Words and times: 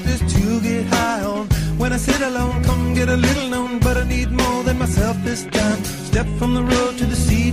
When 1.81 1.93
I 1.93 1.97
sit 1.97 2.21
alone, 2.21 2.63
come 2.63 2.93
get 2.93 3.09
a 3.09 3.17
little 3.17 3.49
known, 3.49 3.79
but 3.79 3.97
I 3.97 4.03
need 4.03 4.29
more 4.31 4.63
than 4.63 4.77
myself 4.77 5.17
this 5.23 5.45
time. 5.45 5.83
Step 5.83 6.27
from 6.37 6.53
the 6.53 6.61
road 6.61 6.99
to 6.99 7.05
the 7.07 7.15
sea 7.15 7.50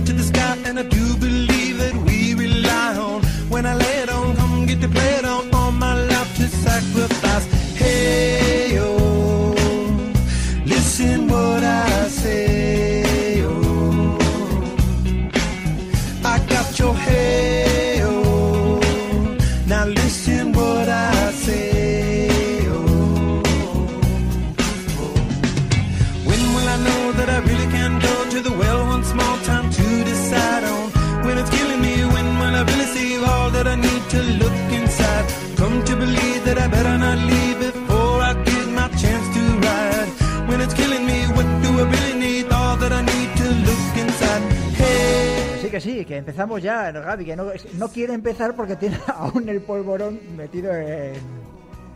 empezamos 46.19 46.61
ya, 46.61 46.91
Gaby, 46.91 47.25
que 47.25 47.35
no, 47.35 47.45
no 47.77 47.87
quiere 47.89 48.13
empezar 48.13 48.55
porque 48.55 48.75
tiene 48.75 48.97
aún 49.15 49.49
el 49.49 49.61
polvorón 49.61 50.19
metido 50.37 50.73
en, 50.73 51.13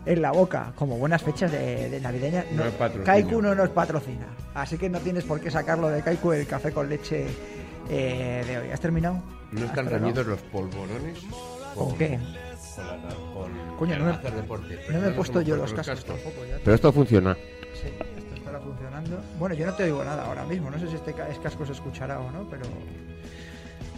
en 0.05 0.21
la 0.21 0.31
boca, 0.31 0.73
como 0.75 0.97
buenas 0.97 1.21
fechas 1.21 1.51
de, 1.51 1.89
de 1.89 2.01
navideñas. 2.01 2.45
No 2.51 2.63
es 2.65 2.71
patrocinio. 2.73 3.05
Kaiku 3.05 3.41
no 3.41 3.53
nos 3.55 3.69
patrocina, 3.69 4.25
así 4.55 4.77
que 4.77 4.89
no 4.89 4.99
tienes 4.99 5.23
por 5.23 5.39
qué 5.39 5.51
sacarlo 5.51 5.89
de 5.89 6.01
Kaiku 6.01 6.31
el 6.33 6.47
café 6.47 6.71
con 6.71 6.89
leche 6.89 7.27
eh, 7.89 8.43
de 8.47 8.57
hoy. 8.57 8.69
¿Has 8.71 8.79
terminado? 8.79 9.21
¿No 9.51 9.59
¿Has 9.61 9.65
están 9.69 9.85
reñidos 9.87 10.25
los 10.25 10.41
polvorones? 10.41 11.19
¿Con 11.75 11.95
qué? 11.95 12.19
Con, 12.75 12.85
la, 12.87 13.15
con 13.33 13.77
Coño, 13.77 13.99
no 13.99 14.05
me- 14.05 14.11
hacer 14.11 14.33
deporte. 14.33 14.79
No 14.89 14.99
me 14.99 15.07
he 15.09 15.11
puesto 15.11 15.41
yo 15.41 15.55
los 15.55 15.73
cascos 15.73 16.03
cascos. 16.03 16.15
tampoco. 16.23 16.45
ya 16.47 16.55
te- 16.57 16.61
Pero 16.63 16.75
esto 16.75 16.91
funciona. 16.91 17.35
Sí, 17.35 17.87
esto 18.17 18.35
estará 18.35 18.59
funcionando. 18.59 19.21
Bueno, 19.37 19.53
yo 19.53 19.65
no 19.67 19.73
te 19.75 19.83
oigo 19.83 20.03
nada 20.03 20.25
ahora 20.25 20.43
mismo. 20.45 20.71
No 20.71 20.79
sé 20.79 20.87
si 20.87 20.95
este 20.95 21.13
ca- 21.13 21.27
es 21.29 21.37
casco 21.37 21.65
se 21.67 21.73
escuchará 21.73 22.19
o 22.19 22.31
no, 22.31 22.47
pero. 22.49 22.63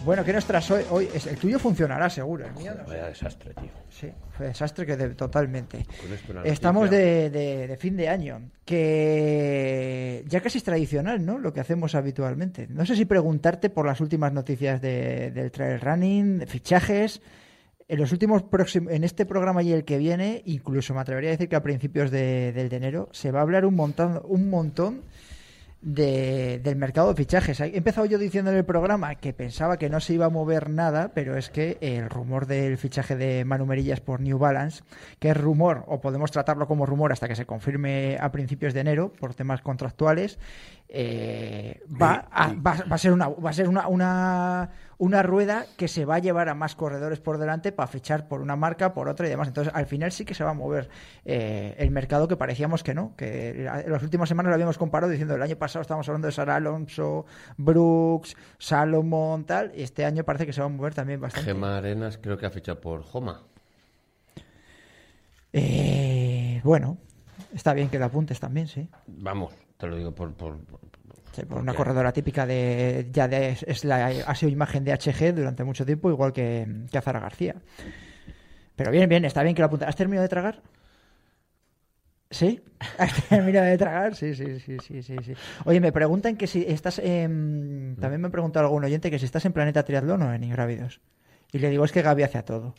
Bueno, 0.05 0.23
¿qué 0.23 0.31
nos 0.33 0.45
traes 0.45 0.69
hoy? 0.69 0.83
hoy? 0.91 1.09
Es- 1.13 1.25
El 1.25 1.37
tuyo 1.37 1.57
funcionará 1.57 2.09
seguro. 2.11 2.45
El 2.45 2.53
mío 2.53 2.73
no 2.77 2.83
sé. 2.85 2.91
Vaya 2.91 3.07
desastre, 3.07 3.53
tío. 3.55 3.71
Sí, 3.89 4.07
fue 4.37 4.47
desastre 4.47 4.85
que 4.85 4.95
de- 4.95 5.09
totalmente. 5.15 5.83
Estamos 6.43 6.89
de, 6.91 7.29
de- 7.31 7.67
de 7.67 7.77
fin 7.77 7.97
de 7.97 8.07
año, 8.07 8.51
que 8.65 10.23
ya 10.27 10.41
casi 10.41 10.59
es 10.59 10.63
tradicional, 10.63 11.25
¿no? 11.25 11.39
Lo 11.39 11.51
que 11.53 11.59
hacemos 11.59 11.95
habitualmente. 11.95 12.67
No 12.69 12.85
sé 12.85 12.95
si 12.95 13.05
preguntarte 13.05 13.71
por 13.71 13.87
las 13.87 13.99
últimas 13.99 14.31
noticias 14.31 14.79
de- 14.79 15.31
del 15.31 15.49
trail 15.51 15.81
running, 15.81 16.37
de 16.39 16.45
fichajes. 16.45 17.21
En 17.87 17.99
los 17.99 18.11
últimos 18.11 18.43
próxim- 18.43 18.89
en 18.91 19.03
este 19.03 19.25
programa 19.25 19.63
y 19.63 19.71
el 19.71 19.85
que 19.85 19.97
viene, 19.97 20.41
incluso 20.45 20.93
me 20.93 21.01
atrevería 21.01 21.29
a 21.31 21.33
decir 21.33 21.49
que 21.49 21.55
a 21.55 21.63
principios 21.63 22.11
de, 22.11 22.51
del 22.51 22.69
de 22.69 22.75
enero, 22.77 23.09
se 23.11 23.31
va 23.31 23.39
a 23.39 23.41
hablar 23.43 23.65
un 23.65 23.75
montón, 23.75 24.21
un 24.25 24.49
montón 24.49 25.01
de- 25.85 26.59
del 26.63 26.75
mercado 26.75 27.09
de 27.09 27.15
fichajes. 27.15 27.59
He 27.61 27.77
empezado 27.77 28.07
yo 28.07 28.17
diciendo 28.17 28.49
en 28.49 28.57
el 28.57 28.65
programa 28.65 29.13
que 29.15 29.33
pensaba 29.33 29.77
que 29.77 29.87
no 29.87 29.99
se 29.99 30.15
iba 30.15 30.25
a 30.25 30.29
mover 30.29 30.69
nada, 30.71 31.11
pero 31.13 31.37
es 31.37 31.51
que 31.51 31.77
el 31.79 32.09
rumor 32.09 32.47
del 32.47 32.77
fichaje 32.77 33.15
de 33.15 33.45
Manu 33.45 33.67
Merillas 33.67 34.01
por 34.01 34.19
New 34.19 34.39
Balance, 34.39 34.83
que 35.19 35.29
es 35.29 35.37
rumor, 35.37 35.83
o 35.87 36.01
podemos 36.01 36.31
tratarlo 36.31 36.67
como 36.67 36.87
rumor 36.87 37.13
hasta 37.13 37.27
que 37.27 37.35
se 37.35 37.45
confirme 37.45 38.17
a 38.19 38.31
principios 38.31 38.73
de 38.73 38.79
enero 38.81 39.13
por 39.13 39.35
temas 39.35 39.61
contractuales, 39.61 40.39
eh, 40.87 41.81
va, 42.01 42.27
a, 42.31 42.53
va, 42.53 42.75
va 42.89 42.95
a 42.95 42.97
ser 42.97 43.11
una 43.11 43.27
va 43.27 43.49
a 43.49 43.53
ser 43.53 43.67
una, 43.67 43.87
una, 43.87 44.69
una 44.97 45.23
rueda 45.23 45.65
que 45.77 45.87
se 45.87 46.05
va 46.05 46.15
a 46.15 46.19
llevar 46.19 46.47
a 46.47 46.53
más 46.53 46.75
corredores 46.75 47.19
por 47.19 47.37
delante 47.37 47.71
para 47.71 47.87
fichar 47.87 48.27
por 48.27 48.39
una 48.39 48.55
marca, 48.55 48.93
por 48.93 49.09
otra 49.09 49.25
y 49.25 49.29
demás. 49.29 49.47
Entonces, 49.47 49.73
al 49.75 49.87
final 49.87 50.11
sí 50.11 50.25
que 50.25 50.33
se 50.33 50.43
va 50.43 50.51
a 50.51 50.53
mover 50.53 50.89
eh, 51.25 51.75
el 51.79 51.91
mercado 51.91 52.27
que 52.27 52.37
parecíamos 52.37 52.83
que 52.83 52.93
no, 52.93 53.15
que 53.15 53.67
en 53.67 53.91
las 53.91 54.03
últimas 54.03 54.29
semanas 54.29 54.49
lo 54.49 54.53
habíamos 54.55 54.77
comparado 54.77 55.11
diciendo 55.11 55.35
el 55.35 55.41
año 55.41 55.55
pasado 55.55 55.81
estábamos 55.81 56.07
hablando 56.07 56.27
de 56.27 56.31
Sara 56.31 56.55
Alonso, 56.55 57.25
Brooks, 57.57 58.35
Salomón, 58.57 59.45
tal, 59.45 59.71
y 59.75 59.83
este 59.83 60.05
año 60.05 60.23
parece 60.23 60.45
que 60.45 60.53
se 60.53 60.61
va 60.61 60.67
a 60.67 60.69
mover 60.69 60.93
también 60.93 61.19
bastante. 61.19 61.51
Gema 61.51 61.77
Arenas 61.77 62.17
creo 62.17 62.37
que 62.37 62.45
ha 62.45 62.51
fichado 62.51 62.79
por 62.79 63.03
Joma. 63.03 63.41
Eh, 65.51 66.61
bueno, 66.63 66.97
está 67.53 67.73
bien 67.73 67.89
que 67.89 67.97
lo 67.97 68.05
apuntes 68.05 68.39
también, 68.39 68.67
sí. 68.67 68.89
Vamos, 69.07 69.53
te 69.77 69.87
lo 69.87 69.95
digo 69.95 70.13
por... 70.13 70.33
por, 70.33 70.59
por- 70.65 70.79
Sí, 71.33 71.43
por 71.43 71.59
una 71.59 71.73
corredora 71.73 72.13
típica 72.13 72.45
de 72.45 73.09
ya 73.11 73.27
de 73.27 73.57
es 73.67 73.83
la 73.83 74.05
ha 74.07 74.35
sido 74.35 74.49
imagen 74.53 74.85
de 74.85 74.93
HG 74.93 75.35
durante 75.35 75.65
mucho 75.65 75.85
tiempo 75.85 76.09
igual 76.09 76.31
que, 76.31 76.65
que 76.89 76.97
Azara 76.97 77.19
García 77.19 77.55
pero 78.77 78.89
bien 78.89 79.09
bien 79.09 79.25
está 79.25 79.43
bien 79.43 79.53
que 79.53 79.61
lo 79.61 79.65
apuntes 79.65 79.85
¿has 79.89 79.97
terminado 79.97 80.21
de 80.23 80.29
tragar? 80.29 80.61
¿sí? 82.29 82.61
¿has 82.97 83.13
terminado 83.27 83.65
de 83.65 83.77
tragar? 83.77 84.15
sí 84.15 84.33
sí 84.33 84.61
sí 84.61 84.77
sí 84.79 85.03
sí, 85.03 85.15
sí. 85.23 85.33
oye 85.65 85.81
me 85.81 85.91
preguntan 85.91 86.37
que 86.37 86.47
si 86.47 86.63
estás 86.65 86.99
en... 86.99 87.97
también 87.99 88.21
me 88.21 88.27
ha 88.29 88.31
preguntado 88.31 88.65
algún 88.67 88.85
oyente 88.85 89.11
que 89.11 89.19
si 89.19 89.25
estás 89.25 89.43
en 89.45 89.51
Planeta 89.51 89.83
Triatlón 89.83 90.21
o 90.21 90.33
en 90.33 90.41
Ingrávidos 90.43 91.01
y 91.51 91.59
le 91.59 91.69
digo 91.69 91.83
es 91.83 91.91
que 91.91 92.01
Gaby 92.01 92.23
hace 92.23 92.37
a 92.37 92.45
todo 92.45 92.75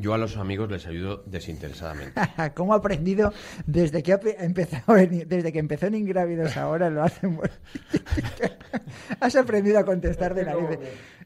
Yo 0.00 0.14
a 0.14 0.18
los 0.18 0.36
amigos 0.36 0.70
les 0.70 0.86
ayudo 0.86 1.22
desinteresadamente. 1.26 2.20
¿Cómo 2.54 2.72
ha 2.74 2.76
aprendido 2.76 3.32
desde 3.66 4.02
que 4.02 4.12
ha 4.12 4.20
pe- 4.20 4.36
empezado 4.44 4.96
en- 4.96 5.28
desde 5.28 5.52
que 5.52 5.58
empezó 5.58 5.86
en 5.86 5.94
Ingrávidos 5.94 6.56
ahora 6.56 6.90
lo 6.90 7.02
hace 7.02 7.26
muy- 7.26 7.48
Has 9.20 9.36
aprendido 9.36 9.78
a 9.78 9.84
contestar 9.84 10.34
de 10.34 10.44
narices. 10.44 10.78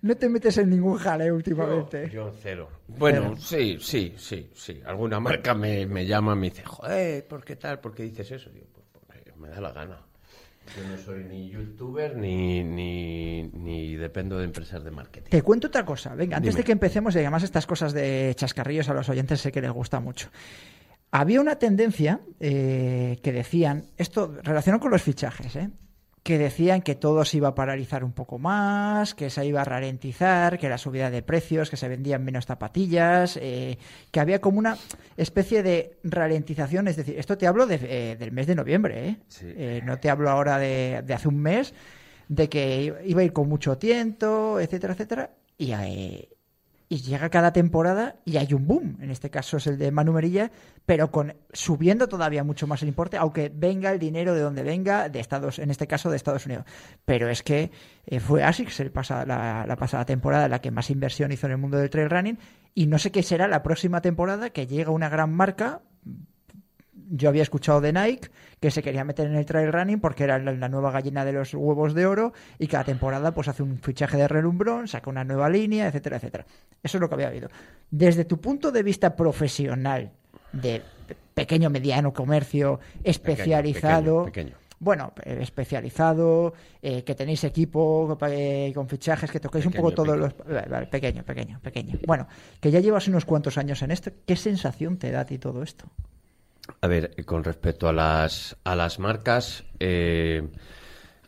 No 0.02 0.16
te 0.16 0.28
metes 0.28 0.56
en 0.58 0.70
ningún 0.70 0.96
jaleo 0.98 1.34
últimamente. 1.34 2.08
Yo 2.10 2.32
cero. 2.42 2.68
Bueno, 2.88 3.36
sí, 3.36 3.78
sí, 3.80 4.14
sí, 4.16 4.50
sí. 4.54 4.80
Alguna 4.86 5.20
marca 5.20 5.54
me, 5.54 5.86
me 5.86 6.06
llama 6.06 6.32
y 6.34 6.36
me 6.36 6.50
dice, 6.50 6.62
joder, 6.64 7.26
¿por 7.26 7.44
qué 7.44 7.56
tal? 7.56 7.80
¿Por 7.80 7.94
qué 7.94 8.04
dices 8.04 8.30
eso? 8.30 8.50
Digo, 8.50 8.66
pues 8.72 8.86
porque 8.92 9.32
me 9.38 9.48
da 9.48 9.60
la 9.60 9.72
gana. 9.72 10.00
Yo 10.76 10.88
no 10.88 10.96
soy 10.96 11.24
ni 11.24 11.50
youtuber 11.50 12.16
ni, 12.16 12.62
ni, 12.62 13.42
ni 13.52 13.96
dependo 13.96 14.38
de 14.38 14.44
empresas 14.44 14.84
de 14.84 14.90
marketing. 14.90 15.30
Te 15.30 15.42
cuento 15.42 15.66
otra 15.66 15.84
cosa. 15.84 16.14
Venga, 16.14 16.36
antes 16.36 16.54
Dime. 16.54 16.62
de 16.62 16.64
que 16.64 16.72
empecemos, 16.72 17.14
y 17.14 17.18
además 17.18 17.42
estas 17.42 17.66
cosas 17.66 17.92
de 17.92 18.32
chascarrillos 18.36 18.88
a 18.88 18.94
los 18.94 19.08
oyentes 19.08 19.40
sé 19.40 19.50
que 19.50 19.60
les 19.60 19.72
gusta 19.72 20.00
mucho. 20.00 20.30
Había 21.10 21.40
una 21.40 21.56
tendencia 21.56 22.20
eh, 22.38 23.18
que 23.22 23.32
decían, 23.32 23.86
esto 23.96 24.32
relacionado 24.42 24.80
con 24.80 24.92
los 24.92 25.02
fichajes, 25.02 25.56
¿eh? 25.56 25.70
Que 26.22 26.38
decían 26.38 26.82
que 26.82 26.94
todo 26.94 27.24
se 27.24 27.38
iba 27.38 27.48
a 27.48 27.54
paralizar 27.54 28.04
un 28.04 28.12
poco 28.12 28.38
más, 28.38 29.14
que 29.14 29.30
se 29.30 29.46
iba 29.46 29.62
a 29.62 29.64
ralentizar, 29.64 30.58
que 30.58 30.68
la 30.68 30.78
subida 30.78 31.10
de 31.10 31.22
precios, 31.22 31.70
que 31.70 31.76
se 31.76 31.88
vendían 31.88 32.24
menos 32.24 32.46
zapatillas, 32.46 33.38
eh, 33.40 33.78
que 34.10 34.20
había 34.20 34.40
como 34.40 34.58
una 34.58 34.76
especie 35.16 35.62
de 35.62 35.98
ralentización. 36.04 36.88
Es 36.88 36.96
decir, 36.96 37.18
esto 37.18 37.38
te 37.38 37.46
hablo 37.46 37.66
de, 37.66 37.80
eh, 37.82 38.16
del 38.16 38.32
mes 38.32 38.46
de 38.46 38.54
noviembre, 38.54 39.08
¿eh? 39.08 39.16
Sí. 39.28 39.46
No 39.84 39.98
te 39.98 40.10
hablo 40.10 40.30
ahora 40.30 40.58
de, 40.58 41.02
de 41.04 41.14
hace 41.14 41.28
un 41.28 41.40
mes, 41.40 41.72
de 42.28 42.48
que 42.48 42.94
iba 43.04 43.20
a 43.22 43.24
ir 43.24 43.32
con 43.32 43.48
mucho 43.48 43.76
tiento, 43.76 44.60
etcétera, 44.60 44.92
etcétera. 44.92 45.30
Y, 45.58 45.72
eh, 45.72 46.28
y 46.92 47.02
llega 47.02 47.30
cada 47.30 47.52
temporada 47.52 48.16
y 48.24 48.36
hay 48.36 48.52
un 48.52 48.66
boom. 48.66 48.98
En 49.00 49.12
este 49.12 49.30
caso 49.30 49.58
es 49.58 49.68
el 49.68 49.78
de 49.78 49.92
Manu 49.92 50.12
Merilla, 50.12 50.50
pero 50.84 51.12
con 51.12 51.36
subiendo 51.52 52.08
todavía 52.08 52.42
mucho 52.42 52.66
más 52.66 52.82
el 52.82 52.88
importe, 52.88 53.16
aunque 53.16 53.48
venga 53.48 53.92
el 53.92 54.00
dinero 54.00 54.34
de 54.34 54.40
donde 54.40 54.64
venga, 54.64 55.08
de 55.08 55.20
Estados, 55.20 55.60
en 55.60 55.70
este 55.70 55.86
caso 55.86 56.10
de 56.10 56.16
Estados 56.16 56.46
Unidos. 56.46 56.64
Pero 57.04 57.28
es 57.28 57.44
que 57.44 57.70
eh, 58.06 58.18
fue 58.18 58.42
ASICS 58.42 58.90
la, 59.24 59.64
la 59.68 59.76
pasada 59.76 60.04
temporada 60.04 60.48
la 60.48 60.60
que 60.60 60.72
más 60.72 60.90
inversión 60.90 61.30
hizo 61.30 61.46
en 61.46 61.52
el 61.52 61.58
mundo 61.58 61.78
del 61.78 61.90
trail 61.90 62.10
running 62.10 62.38
y 62.74 62.88
no 62.88 62.98
sé 62.98 63.12
qué 63.12 63.22
será 63.22 63.46
la 63.46 63.62
próxima 63.62 64.00
temporada 64.00 64.50
que 64.50 64.66
llega 64.66 64.90
una 64.90 65.08
gran 65.08 65.32
marca. 65.32 65.82
Yo 67.12 67.28
había 67.28 67.42
escuchado 67.42 67.80
de 67.80 67.92
Nike 67.92 68.28
que 68.60 68.70
se 68.70 68.82
quería 68.82 69.02
meter 69.04 69.26
en 69.26 69.34
el 69.34 69.44
trail 69.44 69.72
running 69.72 69.98
porque 70.00 70.24
era 70.24 70.38
la, 70.38 70.52
la 70.52 70.68
nueva 70.68 70.90
gallina 70.92 71.24
de 71.24 71.32
los 71.32 71.52
huevos 71.54 71.92
de 71.92 72.06
oro 72.06 72.32
y 72.58 72.66
cada 72.68 72.84
temporada 72.84 73.32
pues 73.34 73.48
hace 73.48 73.62
un 73.64 73.78
fichaje 73.78 74.16
de 74.16 74.28
relumbrón, 74.28 74.86
saca 74.86 75.10
una 75.10 75.24
nueva 75.24 75.48
línea, 75.48 75.88
etcétera, 75.88 76.18
etcétera. 76.18 76.46
Eso 76.82 76.96
es 76.98 77.00
lo 77.00 77.08
que 77.08 77.14
había 77.16 77.28
habido. 77.28 77.48
Desde 77.90 78.24
tu 78.24 78.40
punto 78.40 78.70
de 78.70 78.82
vista 78.84 79.16
profesional 79.16 80.12
de 80.52 80.82
pe- 81.08 81.16
pequeño 81.34 81.68
mediano 81.70 82.12
comercio 82.12 82.78
especializado, 83.02 84.24
pequeño, 84.24 84.52
pequeño. 84.52 84.56
bueno, 84.78 85.12
eh, 85.24 85.38
especializado, 85.40 86.54
eh, 86.82 87.02
que 87.04 87.14
tenéis 87.14 87.44
equipo 87.44 88.16
eh, 88.28 88.72
con 88.74 88.88
fichajes, 88.88 89.30
que 89.30 89.40
toquéis 89.40 89.66
un 89.66 89.72
poco 89.72 89.88
todos 89.94 90.16
los... 90.18 90.36
vale, 90.46 90.68
vale, 90.68 90.86
pequeño, 90.86 91.22
pequeño, 91.24 91.60
pequeño. 91.60 91.98
Bueno, 92.06 92.26
que 92.60 92.70
ya 92.70 92.80
llevas 92.80 93.08
unos 93.08 93.24
cuantos 93.24 93.58
años 93.58 93.82
en 93.82 93.90
esto, 93.90 94.10
¿qué 94.26 94.36
sensación 94.36 94.96
te 94.96 95.10
da 95.10 95.20
a 95.20 95.24
ti 95.26 95.38
todo 95.38 95.62
esto? 95.62 95.86
A 96.80 96.86
ver, 96.86 97.24
con 97.24 97.44
respecto 97.44 97.88
a 97.88 97.92
las, 97.92 98.56
a 98.64 98.76
las 98.76 98.98
marcas, 98.98 99.64
eh, 99.80 100.48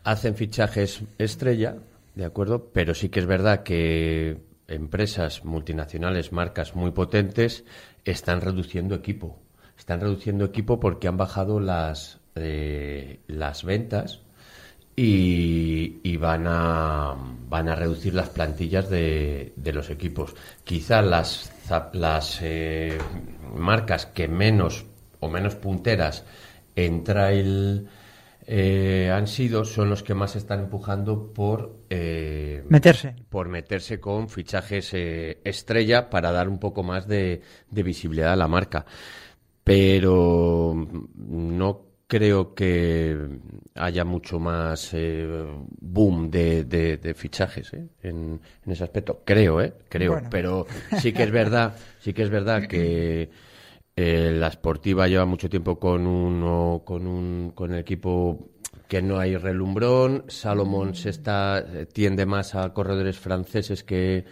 hacen 0.03 0.35
fichajes 0.35 1.01
estrella, 1.17 1.77
¿de 2.15 2.25
acuerdo? 2.25 2.71
Pero 2.73 2.93
sí 2.93 3.09
que 3.09 3.19
es 3.19 3.25
verdad 3.25 3.63
que 3.63 4.37
empresas 4.67 5.43
multinacionales, 5.43 6.31
marcas 6.31 6.75
muy 6.75 6.91
potentes, 6.91 7.65
están 8.05 8.41
reduciendo 8.41 8.95
equipo. 8.95 9.39
Están 9.77 10.01
reduciendo 10.01 10.45
equipo 10.45 10.79
porque 10.79 11.07
han 11.07 11.17
bajado 11.17 11.59
las, 11.59 12.19
eh, 12.35 13.19
las 13.27 13.63
ventas 13.63 14.21
y, 14.95 15.99
y 16.03 16.17
van, 16.17 16.45
a, 16.47 17.15
van 17.49 17.69
a 17.69 17.75
reducir 17.75 18.13
las 18.13 18.29
plantillas 18.29 18.89
de, 18.89 19.53
de 19.55 19.73
los 19.73 19.89
equipos. 19.89 20.35
Quizá 20.63 21.01
las, 21.01 21.51
las 21.93 22.39
eh, 22.41 22.97
marcas 23.55 24.05
que 24.05 24.27
menos 24.27 24.85
o 25.25 25.29
menos 25.29 25.55
punteras 25.55 26.23
en 26.75 27.03
trail 27.03 27.87
eh, 28.45 29.09
han 29.13 29.27
sido 29.27 29.63
son 29.65 29.89
los 29.89 30.03
que 30.03 30.13
más 30.13 30.35
están 30.35 30.59
empujando 30.61 31.31
por 31.33 31.77
eh, 31.89 32.63
Meterse. 32.67 33.15
por 33.29 33.47
meterse 33.49 33.99
con 33.99 34.27
fichajes 34.29 34.89
eh, 34.93 35.39
estrella 35.43 36.09
para 36.09 36.31
dar 36.31 36.49
un 36.49 36.59
poco 36.59 36.83
más 36.83 37.07
de, 37.07 37.41
de 37.71 37.83
visibilidad 37.83 38.33
a 38.33 38.35
la 38.35 38.47
marca. 38.47 38.85
Pero 39.63 40.75
no 41.15 41.81
creo 42.07 42.53
que 42.53 43.17
haya 43.75 44.03
mucho 44.03 44.39
más 44.39 44.89
eh, 44.93 45.25
boom 45.79 46.29
de, 46.29 46.65
de- 46.65 46.97
de 46.97 47.13
fichajes 47.13 47.73
¿eh? 47.73 47.87
en, 48.03 48.41
en 48.65 48.71
ese 48.71 48.83
aspecto. 48.83 49.21
Creo, 49.25 49.61
¿eh? 49.61 49.73
Creo. 49.89 50.13
Bueno. 50.13 50.27
Pero 50.29 50.67
sí 50.99 51.13
que 51.13 51.23
es 51.23 51.31
verdad, 51.31 51.75
sí 52.01 52.13
que 52.13 52.23
es 52.23 52.29
verdad 52.29 52.67
que 52.67 53.29
eh, 53.95 54.31
la 54.33 54.51
Sportiva 54.51 55.07
lleva 55.07 55.25
mucho 55.25 55.49
tiempo 55.49 55.79
con 55.79 56.05
uno, 56.07 56.81
con 56.85 57.05
un, 57.07 57.51
con 57.55 57.71
el 57.73 57.79
equipo 57.79 58.49
que 58.87 59.01
no 59.01 59.17
hay 59.19 59.37
relumbrón. 59.37 60.25
Salomón 60.27 60.95
se 60.95 61.09
está, 61.09 61.63
tiende 61.93 62.25
más 62.25 62.55
a 62.55 62.73
corredores 62.73 63.19
franceses 63.19 63.83
que, 63.83 64.25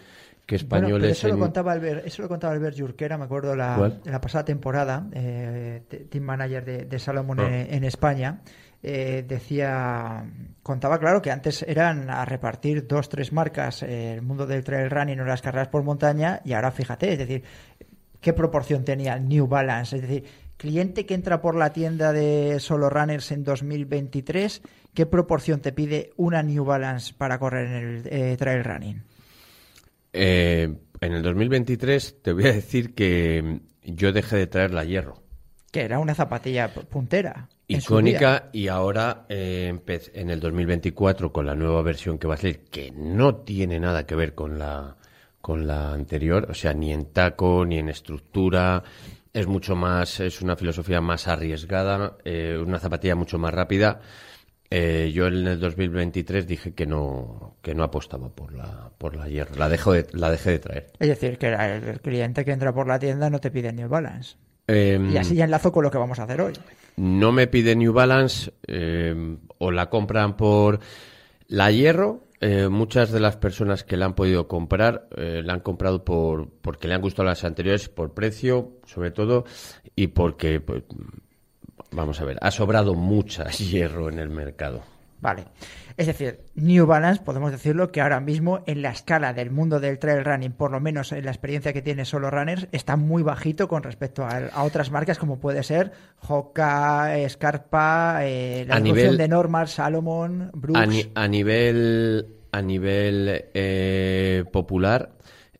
que 0.45 0.57
Bueno, 0.57 0.67
pero 0.69 0.97
españoles. 0.97 1.11
eso, 1.17 1.27
lo 1.29 1.39
contaba 1.39 1.71
Albert, 1.73 2.05
eso 2.05 2.21
lo 2.23 2.27
contaba 2.27 2.53
Albert 2.53 2.77
Jurquera, 2.79 3.17
me 3.17 3.25
acuerdo 3.25 3.55
la, 3.55 3.99
la 4.03 4.21
pasada 4.21 4.45
temporada, 4.45 5.07
eh, 5.13 5.83
te- 5.87 5.99
team 6.05 6.23
manager 6.25 6.65
de, 6.65 6.85
de 6.85 6.99
Salomon 6.99 7.39
Ah. 7.39 7.47
en, 7.47 7.73
en 7.75 7.83
España. 7.83 8.41
eh, 8.83 9.23
decía, 9.27 10.25
contaba 10.63 10.97
claro 10.99 11.21
que 11.21 11.29
antes 11.29 11.61
eran 11.67 12.09
a 12.09 12.25
repartir 12.25 12.87
dos, 12.87 13.09
tres 13.09 13.31
marcas 13.31 13.83
eh, 13.83 14.15
el 14.15 14.23
mundo 14.23 14.47
del 14.47 14.63
trail 14.63 14.89
running 14.89 15.19
o 15.19 15.23
las 15.25 15.41
carreras 15.43 15.67
por 15.67 15.83
montaña 15.83 16.41
y 16.43 16.53
ahora 16.53 16.71
fíjate, 16.71 17.13
es 17.13 17.19
decir, 17.19 17.43
qué 18.21 18.33
proporción 18.33 18.85
tenía 18.85 19.17
New 19.19 19.47
Balance, 19.47 19.97
es 19.97 20.01
decir, 20.03 20.23
cliente 20.57 21.05
que 21.05 21.15
entra 21.15 21.41
por 21.41 21.55
la 21.55 21.73
tienda 21.73 22.13
de 22.13 22.59
Solo 22.59 22.89
Runners 22.89 23.31
en 23.31 23.43
2023, 23.43 24.61
¿qué 24.93 25.05
proporción 25.07 25.59
te 25.59 25.71
pide 25.73 26.11
una 26.17 26.43
New 26.43 26.63
Balance 26.63 27.13
para 27.17 27.39
correr 27.39 27.67
en 27.67 27.73
el 27.73 28.07
eh, 28.07 28.37
trail 28.37 28.63
running? 28.63 29.03
Eh, 30.13 30.71
en 30.99 31.13
el 31.13 31.23
2023 31.23 32.21
te 32.21 32.33
voy 32.33 32.45
a 32.45 32.53
decir 32.53 32.93
que 32.93 33.61
yo 33.83 34.11
dejé 34.11 34.37
de 34.37 34.47
traer 34.47 34.73
la 34.73 34.83
hierro. 34.83 35.15
que 35.71 35.81
era 35.81 35.99
una 35.99 36.13
zapatilla 36.13 36.71
puntera. 36.73 37.49
icónica 37.67 38.49
y 38.51 38.67
ahora 38.67 39.25
eh, 39.29 39.73
en 40.13 40.29
el 40.29 40.39
2024 40.39 41.31
con 41.31 41.45
la 41.47 41.55
nueva 41.55 41.81
versión 41.81 42.19
que 42.19 42.27
va 42.27 42.35
a 42.35 42.37
salir 42.37 42.65
que 42.69 42.91
no 42.91 43.37
tiene 43.37 43.79
nada 43.79 44.05
que 44.05 44.15
ver 44.15 44.35
con 44.35 44.59
la 44.59 44.97
con 45.41 45.67
la 45.67 45.93
anterior 45.93 46.47
o 46.49 46.53
sea 46.53 46.73
ni 46.73 46.93
en 46.93 47.05
taco 47.05 47.65
ni 47.65 47.77
en 47.79 47.89
estructura 47.89 48.83
es 49.33 49.47
mucho 49.47 49.75
más 49.75 50.19
es 50.19 50.41
una 50.41 50.55
filosofía 50.55 51.01
más 51.01 51.27
arriesgada 51.27 52.17
eh, 52.23 52.57
una 52.61 52.79
zapatilla 52.79 53.15
mucho 53.15 53.37
más 53.37 53.53
rápida 53.53 54.01
Eh, 54.73 55.11
yo 55.13 55.27
en 55.27 55.45
el 55.47 55.59
2023 55.59 56.47
dije 56.47 56.73
que 56.73 56.85
no 56.85 57.57
que 57.61 57.75
no 57.75 57.83
apostaba 57.83 58.29
por 58.29 58.53
la 58.53 58.89
por 58.97 59.17
la 59.17 59.27
hierro 59.27 59.53
la 59.57 59.67
dejo 59.67 59.91
de, 59.91 60.07
la 60.13 60.31
dejé 60.31 60.51
de 60.51 60.59
traer 60.59 60.87
Es 60.97 61.09
decir, 61.09 61.37
que 61.37 61.47
el, 61.51 61.99
cliente 61.99 62.45
que 62.45 62.53
entra 62.53 62.71
por 62.71 62.87
la 62.87 62.97
tienda 62.97 63.29
no 63.29 63.39
te 63.39 63.51
pide 63.51 63.73
New 63.73 63.89
Balance. 63.89 64.37
Em, 64.67 65.11
Y 65.11 65.17
así 65.17 65.35
ya 65.35 65.43
enlazo 65.43 65.73
con 65.73 65.83
lo 65.83 65.91
que 65.91 65.97
vamos 65.97 66.19
a 66.19 66.23
hacer 66.23 66.39
hoy. 66.39 66.53
no 66.95 67.33
me 67.33 67.47
pide 67.47 67.75
New 67.75 67.91
Balance 67.91 68.53
eh, 68.65 69.37
o 69.57 69.71
la 69.71 69.89
compran 69.89 70.37
por 70.37 70.79
la 71.47 71.69
hierro. 71.69 72.21
Eh, 72.41 72.69
muchas 72.69 73.11
de 73.11 73.19
las 73.19 73.37
personas 73.37 73.83
que 73.83 73.97
la 73.97 74.05
han 74.05 74.15
podido 74.15 74.47
comprar 74.47 75.07
eh, 75.15 75.43
la 75.45 75.53
han 75.53 75.59
comprado 75.59 76.03
por 76.03 76.49
porque 76.61 76.87
le 76.87 76.95
han 76.95 77.01
gustado 77.01 77.27
las 77.27 77.43
anteriores 77.43 77.87
por 77.87 78.15
precio, 78.15 78.79
sobre 78.85 79.11
todo, 79.11 79.45
y 79.95 80.07
porque 80.07 80.59
pues, 80.59 80.83
vamos 81.91 82.19
a 82.19 82.25
ver, 82.25 82.39
ha 82.41 82.49
sobrado 82.49 82.95
mucha 82.95 83.45
hierro 83.51 84.09
en 84.09 84.17
el 84.17 84.29
mercado. 84.29 84.81
Vale. 85.21 85.45
Es 85.97 86.07
decir, 86.07 86.39
New 86.55 86.87
Balance, 86.87 87.21
podemos 87.23 87.51
decirlo 87.51 87.91
que 87.91 88.01
ahora 88.01 88.19
mismo 88.19 88.63
en 88.65 88.81
la 88.81 88.89
escala 88.89 89.33
del 89.33 89.51
mundo 89.51 89.79
del 89.79 89.99
trail 89.99 90.25
running, 90.25 90.51
por 90.53 90.71
lo 90.71 90.79
menos 90.79 91.11
en 91.11 91.23
la 91.25 91.31
experiencia 91.31 91.73
que 91.73 91.83
tiene 91.83 92.05
Solo 92.05 92.31
Runners, 92.31 92.67
está 92.71 92.95
muy 92.95 93.21
bajito 93.21 93.67
con 93.67 93.83
respecto 93.83 94.23
a, 94.25 94.47
a 94.51 94.63
otras 94.63 94.89
marcas 94.89 95.19
como 95.19 95.39
puede 95.39 95.61
ser 95.61 95.91
Hoka, 96.27 97.13
Scarpa, 97.29 98.21
eh, 98.25 98.65
la 98.67 98.79
nivel- 98.79 99.15
de 99.17 99.27
Normal, 99.27 99.67
Salomon, 99.67 100.49
Brooks. 100.53 100.79
A, 100.79 100.85
ni- 100.87 101.11
a 101.13 101.27
nivel 101.27 102.25
a 102.51 102.61
nivel 102.61 103.45
eh, 103.53 104.43
popular 104.51 105.11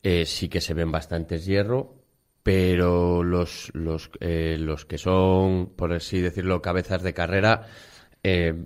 eh, 0.03 0.25
sí 0.25 0.50
que 0.50 0.60
se 0.60 0.74
ven 0.74 0.91
bastantes 0.91 1.46
hierro, 1.46 1.94
pero 2.41 3.24
los 3.24 3.70
los 3.75 4.10
eh, 4.20 4.58
los 4.60 4.86
que 4.86 4.98
son 4.98 5.68
por 5.75 5.94
así 5.94 6.20
decirlo 6.20 6.62
cabezas 6.62 7.03
de 7.03 7.13
carrera 7.13 7.68
eh, 8.24 8.65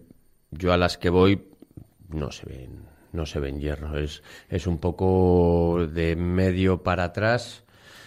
yo 0.58 0.74
a 0.74 0.78
las 0.78 0.98
que 0.98 1.10
voy 1.10 1.48
no 2.10 2.32
se 2.32 2.46
ven 2.48 2.86
no 3.14 3.26
se 3.26 3.40
ven 3.40 3.60
hierro 3.60 3.98
es 3.98 4.24
es 4.50 4.68
un 4.68 4.78
poco 4.78 5.88
de 5.92 6.16
medio 6.16 6.84
para 6.84 7.06
atrás 7.06 7.64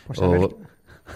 Pues 0.07 0.19
a 0.21 0.27
o 0.27 0.31
ver- 0.31 0.49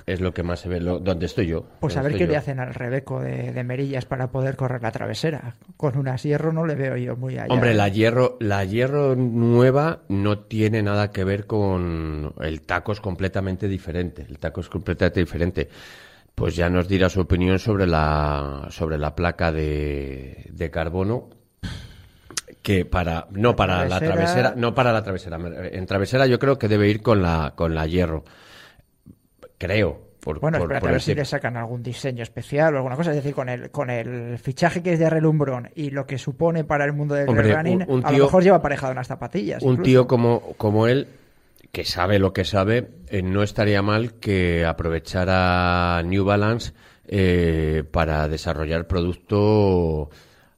es 0.06 0.22
lo 0.22 0.32
que 0.32 0.42
más 0.42 0.60
se 0.60 0.70
ve 0.70 0.80
lo- 0.80 1.00
donde 1.00 1.26
estoy 1.26 1.46
yo 1.46 1.66
Pues 1.80 1.98
a 1.98 2.02
ver 2.02 2.12
qué 2.14 2.20
yo. 2.20 2.28
le 2.28 2.36
hacen 2.38 2.58
al 2.60 2.72
Rebeco 2.72 3.20
de, 3.20 3.52
de 3.52 3.62
Merillas 3.64 4.06
para 4.06 4.30
poder 4.30 4.56
correr 4.56 4.80
la 4.82 4.90
travesera. 4.90 5.56
Con 5.76 5.98
un 5.98 6.06
hierro 6.16 6.50
no 6.50 6.64
le 6.64 6.74
veo 6.76 6.96
yo 6.96 7.14
muy 7.14 7.36
allá. 7.36 7.52
Hombre, 7.52 7.74
la 7.74 7.88
hierro, 7.90 8.38
la 8.40 8.64
hierro 8.64 9.14
nueva 9.16 10.00
no 10.08 10.38
tiene 10.38 10.82
nada 10.82 11.10
que 11.10 11.24
ver 11.24 11.46
con 11.46 12.32
el 12.40 12.62
taco 12.62 12.92
es 12.92 13.00
completamente 13.02 13.68
diferente. 13.68 14.24
El 14.26 14.38
taco 14.38 14.62
es 14.62 14.70
completamente 14.70 15.20
diferente. 15.20 15.68
Pues 16.34 16.56
ya 16.56 16.68
nos 16.70 16.88
dirá 16.88 17.08
su 17.08 17.20
opinión 17.20 17.58
sobre 17.58 17.86
la 17.86 18.66
sobre 18.70 18.98
la 18.98 19.14
placa 19.14 19.52
de, 19.52 20.46
de 20.50 20.70
carbono 20.70 21.28
que 22.62 22.84
para 22.84 23.26
no 23.32 23.54
para 23.54 23.84
la 23.86 23.98
Travesera. 23.98 24.14
travesera, 24.14 24.54
no 24.56 24.74
para 24.74 24.92
la 24.92 25.02
travesera. 25.02 25.38
En 25.72 25.86
travesera 25.86 26.26
yo 26.26 26.38
creo 26.38 26.58
que 26.58 26.68
debe 26.68 26.88
ir 26.88 27.02
con 27.02 27.22
la 27.22 27.52
con 27.56 27.74
la 27.74 27.86
hierro. 27.86 28.24
Creo. 29.58 30.12
Por, 30.20 30.38
Bueno, 30.38 30.58
por- 30.58 30.68
por 30.68 30.76
a 30.76 30.92
ver 30.92 31.00
si 31.00 31.10
decir. 31.10 31.16
le 31.16 31.24
sacan 31.24 31.56
algún 31.56 31.82
diseño 31.82 32.22
especial 32.22 32.74
o 32.74 32.76
alguna 32.76 32.94
cosa. 32.94 33.10
Es 33.10 33.16
decir, 33.16 33.34
con 33.34 33.48
el, 33.48 33.72
con 33.72 33.90
el 33.90 34.38
fichaje 34.38 34.80
que 34.80 34.92
es 34.92 35.00
de 35.00 35.10
relumbrón 35.10 35.70
y 35.74 35.90
lo 35.90 36.06
que 36.06 36.16
supone 36.16 36.62
para 36.62 36.84
el 36.84 36.92
mundo 36.92 37.16
del 37.16 37.28
Hombre, 37.28 37.52
running, 37.52 37.82
un- 37.88 37.98
un 37.98 38.06
a 38.06 38.12
lo 38.12 38.24
mejor 38.26 38.42
lleva 38.44 38.58
aparejado 38.58 38.92
unas 38.92 39.08
zapatillas. 39.08 39.60
un 39.64 39.72
incluso. 39.72 39.82
tío 39.84 40.06
como, 40.06 40.54
como 40.56 40.86
él, 40.86 41.08
que 41.72 41.84
sabe 41.84 42.18
lo 42.18 42.34
que 42.34 42.44
sabe, 42.44 42.90
eh, 43.08 43.22
no 43.22 43.42
estaría 43.42 43.80
mal 43.80 44.14
que 44.20 44.64
aprovechara 44.66 46.02
New 46.04 46.22
Balance 46.24 46.74
eh, 47.06 47.82
para 47.90 48.28
desarrollar 48.28 48.86
producto 48.86 50.10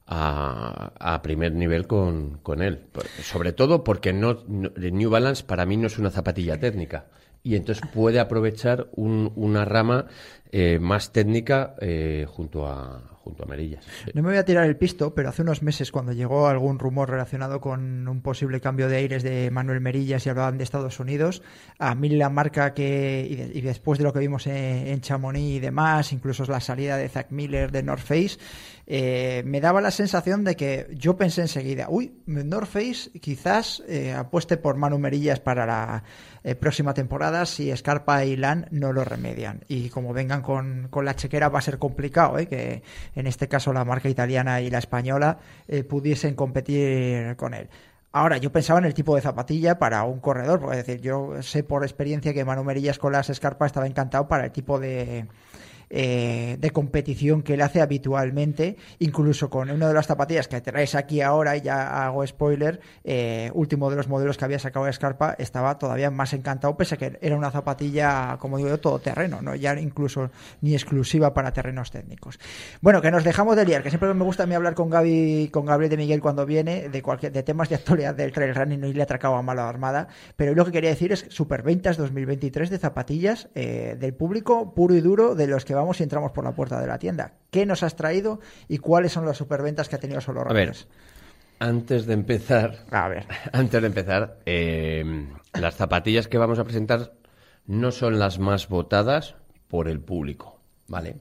a, 0.07 0.91
a 0.99 1.21
primer 1.21 1.53
nivel 1.53 1.87
con, 1.87 2.37
con 2.43 2.61
él. 2.61 2.87
Sobre 3.23 3.53
todo 3.53 3.83
porque 3.85 4.11
no- 4.11 4.43
New 4.47 5.09
Balance 5.09 5.45
para 5.45 5.65
mí 5.65 5.77
no 5.77 5.87
es 5.87 5.97
una 5.97 6.11
zapatilla 6.11 6.59
técnica. 6.59 7.05
Y 7.43 7.55
entonces 7.55 7.87
puede 7.93 8.19
aprovechar 8.19 8.87
un- 8.91 9.31
una 9.35 9.63
rama 9.63 10.07
eh, 10.51 10.79
más 10.81 11.13
técnica 11.13 11.75
eh, 11.79 12.25
junto 12.27 12.67
a 12.67 13.01
junto 13.25 13.43
a 13.43 13.47
Merillas. 13.47 13.83
No 14.13 14.21
me 14.21 14.29
voy 14.29 14.37
a 14.37 14.45
tirar 14.45 14.65
el 14.65 14.77
pisto, 14.77 15.13
pero 15.13 15.29
hace 15.29 15.41
unos 15.41 15.61
meses 15.63 15.91
cuando 15.91 16.13
llegó 16.13 16.47
algún 16.47 16.79
rumor 16.79 17.09
relacionado 17.09 17.59
con 17.59 18.07
un 18.07 18.21
posible 18.21 18.61
cambio 18.61 18.87
de 18.87 18.95
aires 18.97 19.23
de 19.23 19.49
Manuel 19.51 19.81
Merillas 19.81 20.25
y 20.25 20.29
hablaban 20.29 20.57
de 20.57 20.63
Estados 20.63 20.99
Unidos, 20.99 21.41
a 21.79 21.93
mí 21.95 22.07
la 22.09 22.29
marca 22.29 22.73
que, 22.73 23.27
y, 23.29 23.35
de- 23.35 23.51
y 23.57 23.61
después 23.61 23.97
de 23.99 24.05
lo 24.05 24.13
que 24.13 24.19
vimos 24.19 24.45
en, 24.47 24.53
en 24.87 25.01
Chamonix 25.01 25.57
y 25.57 25.59
demás, 25.59 26.13
incluso 26.13 26.45
la 26.45 26.61
salida 26.61 26.95
de 26.97 27.09
Zach 27.09 27.31
Miller 27.31 27.71
de 27.71 27.83
North 27.83 28.03
Face, 28.03 28.37
eh, 28.87 29.41
me 29.47 29.59
daba 29.61 29.81
la 29.81 29.89
sensación 29.89 30.43
de 30.43 30.55
que 30.55 30.87
yo 30.93 31.17
pensé 31.17 31.41
enseguida, 31.41 31.87
uy, 31.89 32.13
North 32.27 32.69
Face 32.69 33.09
quizás 33.19 33.81
eh, 33.87 34.13
apueste 34.13 34.57
por 34.57 34.75
Manu 34.77 34.99
Merillas 34.99 35.39
para 35.39 35.65
la 35.65 36.03
eh, 36.43 36.53
próxima 36.53 36.93
temporada 36.93 37.47
si 37.47 37.75
Scarpa 37.75 38.23
y 38.25 38.35
Lan 38.35 38.67
no 38.69 38.93
lo 38.93 39.03
remedian. 39.03 39.61
Y 39.67 39.89
como 39.89 40.13
vengan 40.13 40.43
con, 40.43 40.87
con 40.91 41.03
la 41.03 41.15
chequera 41.15 41.49
va 41.49 41.57
a 41.57 41.63
ser 41.63 41.79
complicado, 41.79 42.37
¿eh? 42.37 42.47
que 42.47 42.83
en 43.15 43.27
este 43.27 43.47
caso 43.47 43.73
la 43.73 43.85
marca 43.85 44.09
italiana 44.09 44.61
y 44.61 44.69
la 44.69 44.77
española 44.77 45.39
eh, 45.67 45.83
pudiesen 45.83 46.35
competir 46.35 47.35
con 47.35 47.53
él. 47.53 47.69
Ahora, 48.11 48.37
yo 48.37 48.49
pensaba 48.49 48.79
en 48.79 48.85
el 48.85 48.93
tipo 48.93 49.13
de 49.15 49.21
zapatilla 49.21 49.77
para 49.77 50.03
un 50.03 50.21
corredor, 50.21 50.61
porque 50.61 50.79
es 50.79 50.85
decir, 50.85 51.01
yo 51.01 51.41
sé 51.41 51.63
por 51.63 51.83
experiencia 51.83 52.33
que 52.33 52.45
Manu 52.45 52.63
Merillas 52.63 52.97
con 52.97 53.11
las 53.11 53.27
Scarpa 53.27 53.65
estaba 53.65 53.87
encantado 53.87 54.27
para 54.29 54.45
el 54.45 54.51
tipo 54.51 54.79
de, 54.79 55.27
eh, 55.97 56.57
de 56.59 56.71
competición 56.71 57.41
que 57.41 57.53
él 57.53 57.61
hace 57.61 57.79
habitualmente, 57.79 58.75
incluso 58.99 59.49
con 59.49 59.71
una 59.71 59.87
de 59.87 59.93
las 59.93 60.07
zapatillas 60.07 60.49
que 60.49 60.59
traes 60.59 60.93
aquí 60.93 61.21
ahora, 61.21 61.55
y 61.55 61.61
ya 61.61 62.05
hago 62.05 62.27
spoiler, 62.27 62.81
eh, 63.05 63.49
último 63.53 63.89
de 63.89 63.95
los 63.95 64.09
modelos 64.09 64.37
que 64.37 64.43
había 64.43 64.59
sacado 64.59 64.91
Scarpa, 64.91 65.37
estaba 65.39 65.79
todavía 65.79 66.11
más 66.11 66.33
encantado, 66.33 66.75
pese 66.75 66.95
a 66.95 66.97
que 66.97 67.17
era 67.21 67.37
una 67.37 67.49
zapatilla, 67.49 68.35
como 68.41 68.57
digo 68.57 68.67
yo, 68.67 68.77
todoterreno, 68.77 69.41
¿no? 69.41 69.55
ya 69.55 69.79
incluso 69.79 70.31
ni 70.59 70.73
exclusiva 70.73 71.33
para 71.33 71.53
terrenos 71.53 71.91
técnicos. 71.91 72.39
Bueno, 72.81 73.01
que 73.01 73.09
nos 73.09 73.23
dejamos 73.23 73.55
de 73.55 73.63
liar, 73.63 73.81
que 73.81 73.89
siempre 73.89 74.13
me 74.13 74.25
gusta 74.25 74.43
a 74.43 74.47
mí 74.47 74.53
hablar 74.53 74.73
con 74.73 74.89
Gaby, 74.89 75.47
con 75.49 75.65
Gabriel 75.65 75.91
de 75.91 75.95
Miguel 75.95 76.19
cuando 76.19 76.45
viene, 76.45 76.89
de 76.89 77.01
cualquier, 77.01 77.31
de 77.31 77.41
temas 77.41 77.69
de 77.69 77.75
actualidad 77.75 78.13
del 78.13 78.33
trail 78.33 78.53
running, 78.53 78.81
no 78.81 78.87
le 78.87 79.01
atracaba 79.01 79.39
a 79.39 79.41
mala 79.41 79.69
armada, 79.69 80.09
pero 80.35 80.53
lo 80.55 80.65
que 80.65 80.73
quería 80.73 80.89
decir 80.89 81.13
es 81.13 81.25
superventas 81.29 81.95
2023 81.95 82.69
de 82.69 82.79
zapatillas 82.79 83.47
eh, 83.55 83.95
del 83.97 84.13
público 84.13 84.73
puro 84.73 84.93
y 84.93 84.99
duro 84.99 85.35
de 85.35 85.47
los 85.47 85.63
que 85.63 85.73
vamos 85.73 85.84
y 85.99 86.03
entramos 86.03 86.31
por 86.31 86.43
la 86.43 86.51
puerta 86.53 86.79
de 86.81 86.87
la 86.87 86.97
tienda. 86.99 87.33
¿Qué 87.51 87.65
nos 87.65 87.83
has 87.83 87.95
traído 87.95 88.39
y 88.67 88.77
cuáles 88.79 89.11
son 89.11 89.25
las 89.25 89.37
superventas 89.37 89.87
que 89.89 89.95
ha 89.95 89.99
tenido 89.99 90.21
Solo 90.21 90.41
A 90.41 90.53
ver, 90.53 90.67
Runners? 90.69 90.87
antes 91.59 92.05
de 92.05 92.13
empezar, 92.13 92.79
A 92.91 93.07
ver. 93.07 93.25
Antes 93.53 93.81
de 93.81 93.87
empezar, 93.87 94.37
eh, 94.45 95.27
las 95.53 95.75
zapatillas 95.75 96.27
que 96.27 96.37
vamos 96.37 96.59
a 96.59 96.63
presentar 96.63 97.13
no 97.67 97.91
son 97.91 98.19
las 98.19 98.39
más 98.39 98.67
votadas 98.67 99.35
por 99.67 99.87
el 99.87 99.99
público, 100.01 100.59
¿vale? 100.87 101.15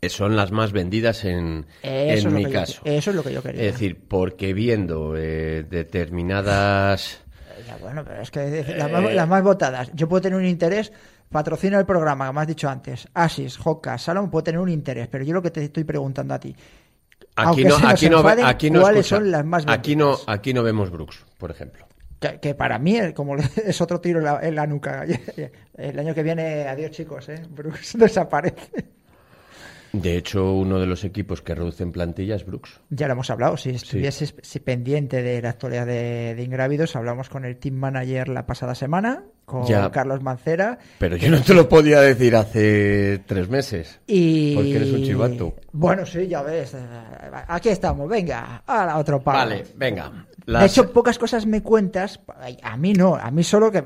Eh, 0.00 0.08
Son 0.08 0.36
las 0.36 0.50
más 0.52 0.72
vendidas 0.72 1.24
en, 1.24 1.66
Eso 1.82 2.28
en 2.28 2.34
mi 2.34 2.42
yo- 2.44 2.50
caso. 2.50 2.82
eso 2.84 3.10
es 3.10 3.16
lo 3.16 3.22
que 3.22 3.32
yo 3.32 3.42
quería. 3.42 3.62
Es 3.62 3.72
decir, 3.74 4.00
porque 4.08 4.52
viendo 4.52 5.14
eh, 5.16 5.64
determinadas... 5.68 7.20
Ya, 7.66 7.76
bueno, 7.76 8.02
pero 8.04 8.22
es 8.22 8.30
que 8.30 8.64
las, 8.76 8.90
más, 8.90 9.14
las 9.14 9.28
más 9.28 9.42
votadas. 9.42 9.90
Yo 9.94 10.08
puedo 10.08 10.20
tener 10.22 10.38
un 10.38 10.46
interés, 10.46 10.92
patrocina 11.32 11.78
el 11.78 11.86
programa, 11.86 12.26
como 12.28 12.38
has 12.40 12.46
dicho 12.46 12.68
antes. 12.68 13.08
Asis, 13.14 13.58
Hoka, 13.64 13.98
Salom, 13.98 14.30
puedo 14.30 14.44
tener 14.44 14.60
un 14.60 14.68
interés, 14.68 15.08
pero 15.08 15.24
yo 15.24 15.34
lo 15.34 15.42
que 15.42 15.50
te 15.50 15.64
estoy 15.64 15.82
preguntando 15.84 16.34
a 16.34 16.38
ti. 16.38 16.54
Aquí 17.34 17.64
no, 17.64 17.76
aquí 17.88 18.08
no, 18.10 18.22
ve- 18.22 18.30
enfaden, 18.32 18.44
aquí 18.44 18.70
no 18.70 18.80
¿cuáles 18.82 19.00
escucha. 19.06 19.16
son 19.16 19.30
las 19.30 19.44
más 19.44 19.64
aquí 19.66 19.96
no, 19.96 20.08
vendidas? 20.10 20.24
aquí 20.28 20.52
no 20.54 20.62
vemos 20.62 20.90
Brooks, 20.90 21.24
por 21.38 21.50
ejemplo. 21.50 21.86
Que, 22.20 22.38
que 22.38 22.54
para 22.54 22.78
mí 22.78 22.96
eh, 22.98 23.14
como 23.14 23.34
es 23.64 23.80
otro 23.80 24.00
tiro 24.00 24.18
en 24.18 24.24
la, 24.26 24.40
en 24.42 24.54
la 24.54 24.66
nuca. 24.66 25.04
El 25.76 25.98
año 25.98 26.14
que 26.14 26.22
viene, 26.22 26.68
adiós 26.68 26.90
chicos, 26.90 27.28
¿eh? 27.30 27.42
Brooks 27.50 27.94
desaparece. 27.98 28.84
De 29.92 30.16
hecho, 30.16 30.52
uno 30.54 30.78
de 30.80 30.86
los 30.86 31.04
equipos 31.04 31.42
que 31.42 31.54
reducen 31.54 31.92
plantilla 31.92 32.34
es 32.36 32.46
Brooks. 32.46 32.80
Ya 32.88 33.06
lo 33.08 33.12
hemos 33.12 33.28
hablado, 33.28 33.58
si 33.58 33.70
estuvieses 33.70 34.34
si 34.40 34.60
pendiente 34.60 35.22
de 35.22 35.42
la 35.42 35.50
actualidad 35.50 35.86
de, 35.86 36.34
de 36.34 36.42
Ingrávidos, 36.42 36.96
hablamos 36.96 37.28
con 37.28 37.44
el 37.44 37.58
team 37.58 37.74
manager 37.74 38.28
la 38.28 38.46
pasada 38.46 38.74
semana, 38.74 39.24
con 39.44 39.66
Ya. 39.66 39.90
Carlos 39.90 40.22
Mancera. 40.22 40.78
Pero 40.98 41.16
yo 41.16 41.30
no 41.30 41.40
te 41.42 41.54
lo 41.54 41.68
podía 41.68 42.00
decir 42.00 42.34
hace 42.36 43.22
tres 43.26 43.48
meses. 43.48 44.00
Y... 44.06 44.54
Porque 44.54 44.76
eres 44.76 44.90
un 44.92 45.02
chivato. 45.02 45.54
Bueno, 45.72 46.06
sí, 46.06 46.26
ya 46.28 46.42
ves. 46.42 46.74
eh, 46.74 46.78
Aquí 47.48 47.68
estamos, 47.68 48.08
venga, 48.08 48.62
a 48.66 48.86
la 48.86 48.98
otro 48.98 49.20
palo. 49.22 49.38
Vale, 49.38 49.64
venga. 49.76 50.26
De 50.44 50.64
hecho, 50.66 50.92
pocas 50.92 51.18
cosas 51.20 51.46
me 51.46 51.62
cuentas, 51.62 52.18
a 52.64 52.76
mí 52.76 52.94
no, 52.94 53.14
a 53.14 53.30
mí 53.30 53.44
solo 53.44 53.70
que 53.70 53.80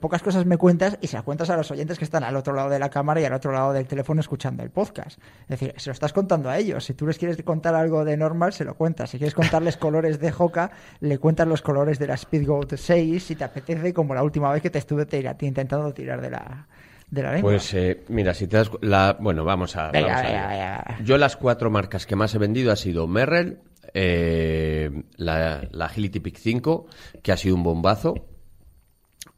pocas 0.00 0.22
cosas 0.22 0.46
me 0.46 0.56
cuentas 0.56 0.96
y 1.02 1.06
se 1.06 1.16
las 1.16 1.22
cuentas 1.22 1.50
a 1.50 1.56
los 1.56 1.70
oyentes 1.70 1.98
que 1.98 2.04
están 2.06 2.24
al 2.24 2.34
otro 2.34 2.54
lado 2.54 2.70
de 2.70 2.78
la 2.78 2.88
cámara 2.88 3.20
y 3.20 3.26
al 3.26 3.34
otro 3.34 3.52
lado 3.52 3.74
del 3.74 3.86
teléfono 3.86 4.18
escuchando 4.22 4.62
el 4.62 4.70
podcast. 4.70 5.18
Es 5.42 5.48
decir, 5.48 5.74
se 5.76 5.90
lo 5.90 5.92
estás 5.92 6.14
contando 6.14 6.48
a 6.48 6.56
ellos. 6.56 6.82
Si 6.86 6.94
tú 6.94 7.06
les 7.06 7.18
quieres 7.18 7.36
contar 7.42 7.74
algo 7.74 8.06
de 8.06 8.16
normal, 8.16 8.54
se 8.54 8.64
lo 8.64 8.74
cuentas. 8.74 9.10
Si 9.10 9.18
quieres 9.18 9.34
contarles 9.34 9.76
colores 9.78 10.18
de 10.18 10.32
Hoka, 10.36 10.70
le 11.00 11.18
cuentas 11.18 11.46
los 11.46 11.60
colores 11.60 11.98
de 11.98 12.06
la 12.06 12.16
Speedgoat 12.16 12.76
6 12.76 13.22
si 13.22 13.34
te 13.36 13.44
apetece, 13.44 13.92
como 13.92 14.14
la 14.14 14.22
última 14.22 14.50
vez 14.50 14.62
que 14.62 14.70
te 14.70 14.78
estuve 14.78 15.04
tira- 15.08 15.36
intentando 15.40 15.92
tirar 15.94 16.20
de 16.20 16.30
la, 16.30 16.66
de 17.10 17.22
la 17.22 17.32
lengua. 17.32 17.50
Pues 17.52 17.72
eh, 17.74 18.04
mira, 18.08 18.34
si 18.34 18.46
te 18.46 18.56
das 18.58 18.70
la 18.82 19.16
bueno, 19.18 19.44
vamos 19.44 19.76
a, 19.76 19.90
Venga, 19.90 20.08
vamos 20.08 20.22
a 20.22 20.26
venga, 20.28 20.46
ver. 20.48 20.58
venga. 20.58 20.96
Yo 21.04 21.18
las 21.18 21.36
cuatro 21.36 21.70
marcas 21.70 22.06
que 22.06 22.16
más 22.16 22.34
he 22.34 22.38
vendido 22.38 22.70
ha 22.72 22.76
sido 22.76 23.06
Merrell, 23.06 23.58
eh, 23.94 24.90
la, 25.16 25.66
la 25.70 25.84
Agility 25.86 26.20
Peak 26.20 26.36
5, 26.36 26.86
que 27.22 27.32
ha 27.32 27.36
sido 27.36 27.54
un 27.56 27.62
bombazo. 27.62 28.14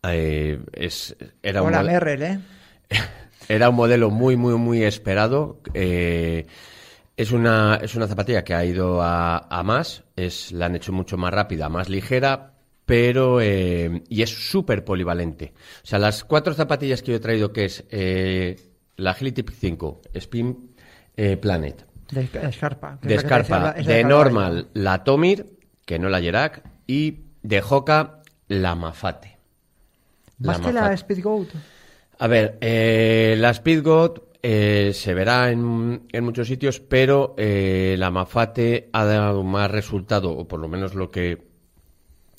Eh, 0.03 0.61
es, 0.73 1.17
era, 1.43 1.63
un 1.63 1.69
Hola, 1.69 1.83
mode- 1.83 1.93
Merrell, 1.93 2.23
¿eh? 2.23 2.41
era 3.49 3.69
un 3.71 3.77
modelo 3.77 4.11
muy, 4.11 4.37
muy, 4.37 4.55
muy 4.55 4.83
esperado. 4.83 5.61
Eh, 5.75 6.47
es 7.17 7.33
una, 7.33 7.79
es 7.83 7.95
una 7.95 8.07
zapatilla 8.09 8.45
que 8.45 8.55
ha 8.55 8.65
ido 8.65 9.03
a, 9.03 9.37
a 9.51 9.63
más, 9.63 10.05
es, 10.17 10.53
la 10.53 10.67
han 10.67 10.77
hecho 10.77 10.93
mucho 10.93 11.19
más 11.19 11.33
rápida, 11.35 11.69
más 11.69 11.89
ligera, 11.91 12.50
pero 12.91 13.41
eh, 13.41 14.03
y 14.09 14.23
es 14.23 14.31
súper 14.31 14.85
polivalente. 14.85 15.53
O 15.83 15.87
sea, 15.87 16.01
las 16.01 16.25
cuatro 16.25 16.53
zapatillas 16.55 17.03
que 17.03 17.13
yo 17.13 17.17
he 17.19 17.21
traído, 17.21 17.53
que 17.53 17.67
es 17.67 17.85
eh, 17.91 18.57
la 18.97 19.13
Agility 19.13 19.45
Peak 19.45 19.57
5, 19.57 20.01
Spin 20.15 20.71
eh, 21.17 21.37
Planet, 21.37 21.87
De 22.11 22.53
Scarpa. 22.53 22.99
de 23.01 23.15
la 23.15 23.21
Scarpa, 23.21 23.59
la 23.61 23.73
de 23.73 24.03
Normal, 24.03 24.69
la 24.75 25.05
Tomir, 25.05 25.47
que 25.85 26.01
no 26.01 26.09
la 26.09 26.19
Yerak, 26.19 26.65
y 26.89 27.21
de 27.43 27.63
Hoka, 27.63 28.23
la 28.49 28.75
Mafate. 28.75 29.39
Más 30.39 30.59
que 30.59 30.73
la 30.73 30.83
Mafate. 30.83 30.97
Speedgoat. 30.97 31.49
A 32.19 32.27
ver, 32.27 32.59
la 33.39 33.55
Speedgoat 33.55 34.31
eh, 34.43 34.93
se 34.95 35.13
verá 35.13 35.51
en, 35.51 36.07
en 36.11 36.25
muchos 36.25 36.49
sitios, 36.49 36.81
pero 36.81 37.35
eh, 37.37 37.97
la 37.99 38.11
Mafate 38.11 38.89
ha 38.93 39.05
dado 39.05 39.43
más 39.43 39.71
resultado, 39.71 40.33
o 40.33 40.49
por 40.49 40.61
lo 40.61 40.69
menos 40.69 40.95
lo 40.95 41.11
que 41.11 41.50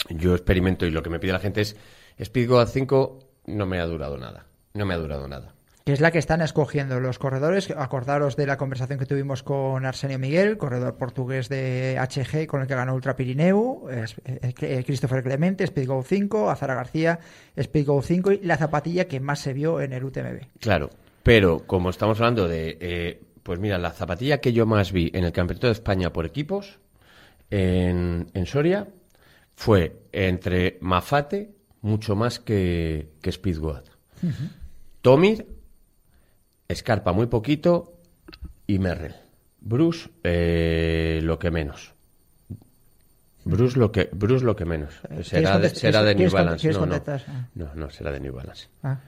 yo 0.10 0.34
experimento 0.34 0.86
y 0.86 0.92
lo 0.92 1.04
que 1.04 1.10
me 1.10 1.20
pide 1.20 1.34
la 1.34 1.40
gente 1.40 1.62
es 1.62 1.76
Speedgoat 2.22 2.70
5 2.70 3.20
no 3.48 3.66
me 3.66 3.80
ha 3.80 3.86
durado 3.86 4.18
nada. 4.18 4.46
No 4.74 4.86
me 4.86 4.94
ha 4.94 4.98
durado 4.98 5.28
nada. 5.28 5.54
que 5.86 5.94
es 5.94 6.00
la 6.00 6.12
que 6.12 6.20
están 6.20 6.42
escogiendo 6.42 7.00
los 7.00 7.18
corredores. 7.18 7.72
Acordaros 7.72 8.36
de 8.36 8.46
la 8.46 8.58
conversación 8.58 9.00
que 9.00 9.06
tuvimos 9.06 9.44
con 9.44 9.86
Arsenio 9.86 10.20
Miguel, 10.20 10.58
corredor 10.58 10.96
portugués 10.96 11.50
de 11.50 11.98
HG, 12.00 12.46
con 12.48 12.62
el 12.62 12.68
que 12.68 12.76
ganó 12.76 12.94
Ultra 12.94 13.16
Pirineu, 13.16 13.90
eh, 13.90 14.06
eh, 14.26 14.84
Christopher 14.86 15.24
Clemente, 15.24 15.66
Speedgo 15.66 16.04
5, 16.04 16.50
Azara 16.50 16.76
García, 16.76 17.20
Speedgo 17.60 18.02
5 18.02 18.32
y 18.32 18.40
la 18.44 18.58
zapatilla 18.58 19.08
que 19.08 19.20
más 19.20 19.40
se 19.40 19.54
vio 19.54 19.82
en 19.82 19.94
el 19.94 20.04
UTMB. 20.04 20.60
Claro, 20.60 20.92
pero 21.24 21.66
como 21.66 21.90
estamos 21.90 22.20
hablando 22.20 22.48
de, 22.48 22.78
eh, 22.80 23.22
pues 23.44 23.60
mira, 23.60 23.80
la 23.80 23.92
zapatilla 23.92 24.40
que 24.40 24.54
yo 24.54 24.66
más 24.66 24.92
vi 24.92 25.12
en 25.14 25.24
el 25.24 25.32
Campeonato 25.32 25.68
de 25.68 25.74
España 25.74 26.14
por 26.14 26.26
equipos 26.26 26.80
en, 27.50 28.30
en 28.34 28.46
Soria 28.46 28.88
fue 29.56 30.02
entre 30.12 30.78
Mafate 30.82 31.52
mucho 31.82 32.16
más 32.16 32.40
que, 32.40 33.10
que 33.22 33.32
Speedgoat. 33.32 33.86
Tomir, 35.02 35.48
Scarpa 36.74 37.12
muy 37.12 37.28
poquito 37.28 37.94
y 38.68 38.80
Merrell. 38.80 39.16
Bruce, 39.60 40.10
eh, 40.24 41.20
lo 41.24 41.38
que 41.40 41.52
menos. 41.52 41.94
Bruce 43.44 43.78
lo 43.80 43.92
que, 43.92 44.10
Bruce 44.12 44.46
lo 44.46 44.56
que 44.56 44.66
menos. 44.66 44.94
¿Quieres 45.08 45.28
Será 45.28 45.58
de, 45.60 45.70
será 45.70 46.04
de 46.04 46.16
New 46.16 46.30
Balance. 46.30 46.72
No, 46.72 46.86
no. 46.86 46.96
Ah. 46.96 47.50
no, 47.56 47.76
no, 47.76 47.90
será 47.90 48.12
de 48.12 48.20
New 48.20 48.34
Balance. 48.34 48.68
Ah. 48.84 49.00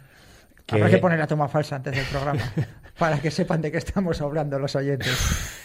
Que- 0.65 0.75
Habrá 0.75 0.89
que 0.89 0.97
poner 0.97 1.19
la 1.19 1.27
toma 1.27 1.47
falsa 1.47 1.75
antes 1.75 1.95
del 1.95 2.05
programa 2.05 2.41
para 2.97 3.21
que 3.21 3.29
sepan 3.29 3.62
de 3.62 3.71
qué 3.71 3.77
estamos 3.77 4.21
hablando 4.21 4.57
los 4.57 4.75
oyentes. 4.75 5.59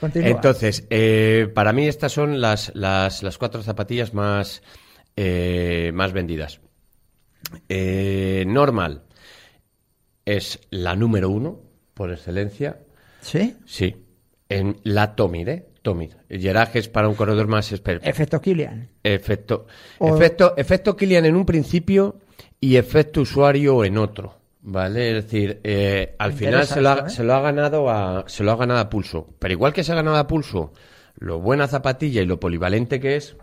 Continúa. 0.00 0.30
Entonces, 0.30 0.86
eh, 0.90 1.48
para 1.54 1.72
mí 1.72 1.86
estas 1.86 2.12
son 2.12 2.40
las, 2.40 2.72
las, 2.74 3.22
las 3.22 3.38
cuatro 3.38 3.62
zapatillas 3.62 4.14
más, 4.14 4.62
eh, 5.16 5.90
más 5.94 6.12
vendidas. 6.12 6.60
Eh, 7.68 8.44
normal 8.46 9.02
es 10.24 10.60
la 10.70 10.96
número 10.96 11.28
uno, 11.30 11.60
por 11.94 12.12
excelencia. 12.12 12.78
¿Sí? 13.20 13.56
Sí. 13.66 13.96
En 14.48 14.78
la 14.84 15.14
Tomir, 15.14 15.48
¿eh? 15.48 15.66
Tomir. 15.82 16.16
Es 16.28 16.88
para 16.88 17.08
un 17.08 17.14
corredor 17.14 17.46
más 17.48 17.70
experto. 17.72 18.08
Efecto 18.08 18.40
Kilian. 18.40 18.88
Efecto, 19.02 19.66
O- 19.98 20.14
efecto, 20.14 20.54
efecto 20.56 20.96
Kilian 20.96 21.24
en 21.24 21.36
un 21.36 21.46
principio 21.46 22.18
y 22.60 22.76
efecto 22.76 23.22
usuario 23.22 23.84
en 23.84 23.96
otro. 23.98 24.39
¿Vale? 24.62 25.16
Es 25.16 25.24
decir, 25.24 25.60
eh, 25.64 26.14
al 26.18 26.32
final 26.34 26.66
se 26.66 26.80
lo, 26.82 26.90
ha, 26.90 27.08
se 27.08 27.24
lo 27.24 27.34
ha 27.34 27.40
ganado 27.40 27.88
a, 27.88 28.24
se 28.26 28.44
lo 28.44 28.52
ha 28.52 28.56
ganado 28.56 28.80
a 28.80 28.90
pulso. 28.90 29.34
Pero 29.38 29.52
igual 29.52 29.72
que 29.72 29.84
se 29.84 29.92
ha 29.92 29.94
ganado 29.96 30.16
a 30.16 30.26
pulso 30.26 30.72
lo 31.16 31.40
buena 31.40 31.68
zapatilla 31.68 32.22
y 32.22 32.26
lo 32.26 32.40
polivalente 32.40 33.00
que 33.00 33.16
es, 33.16 33.36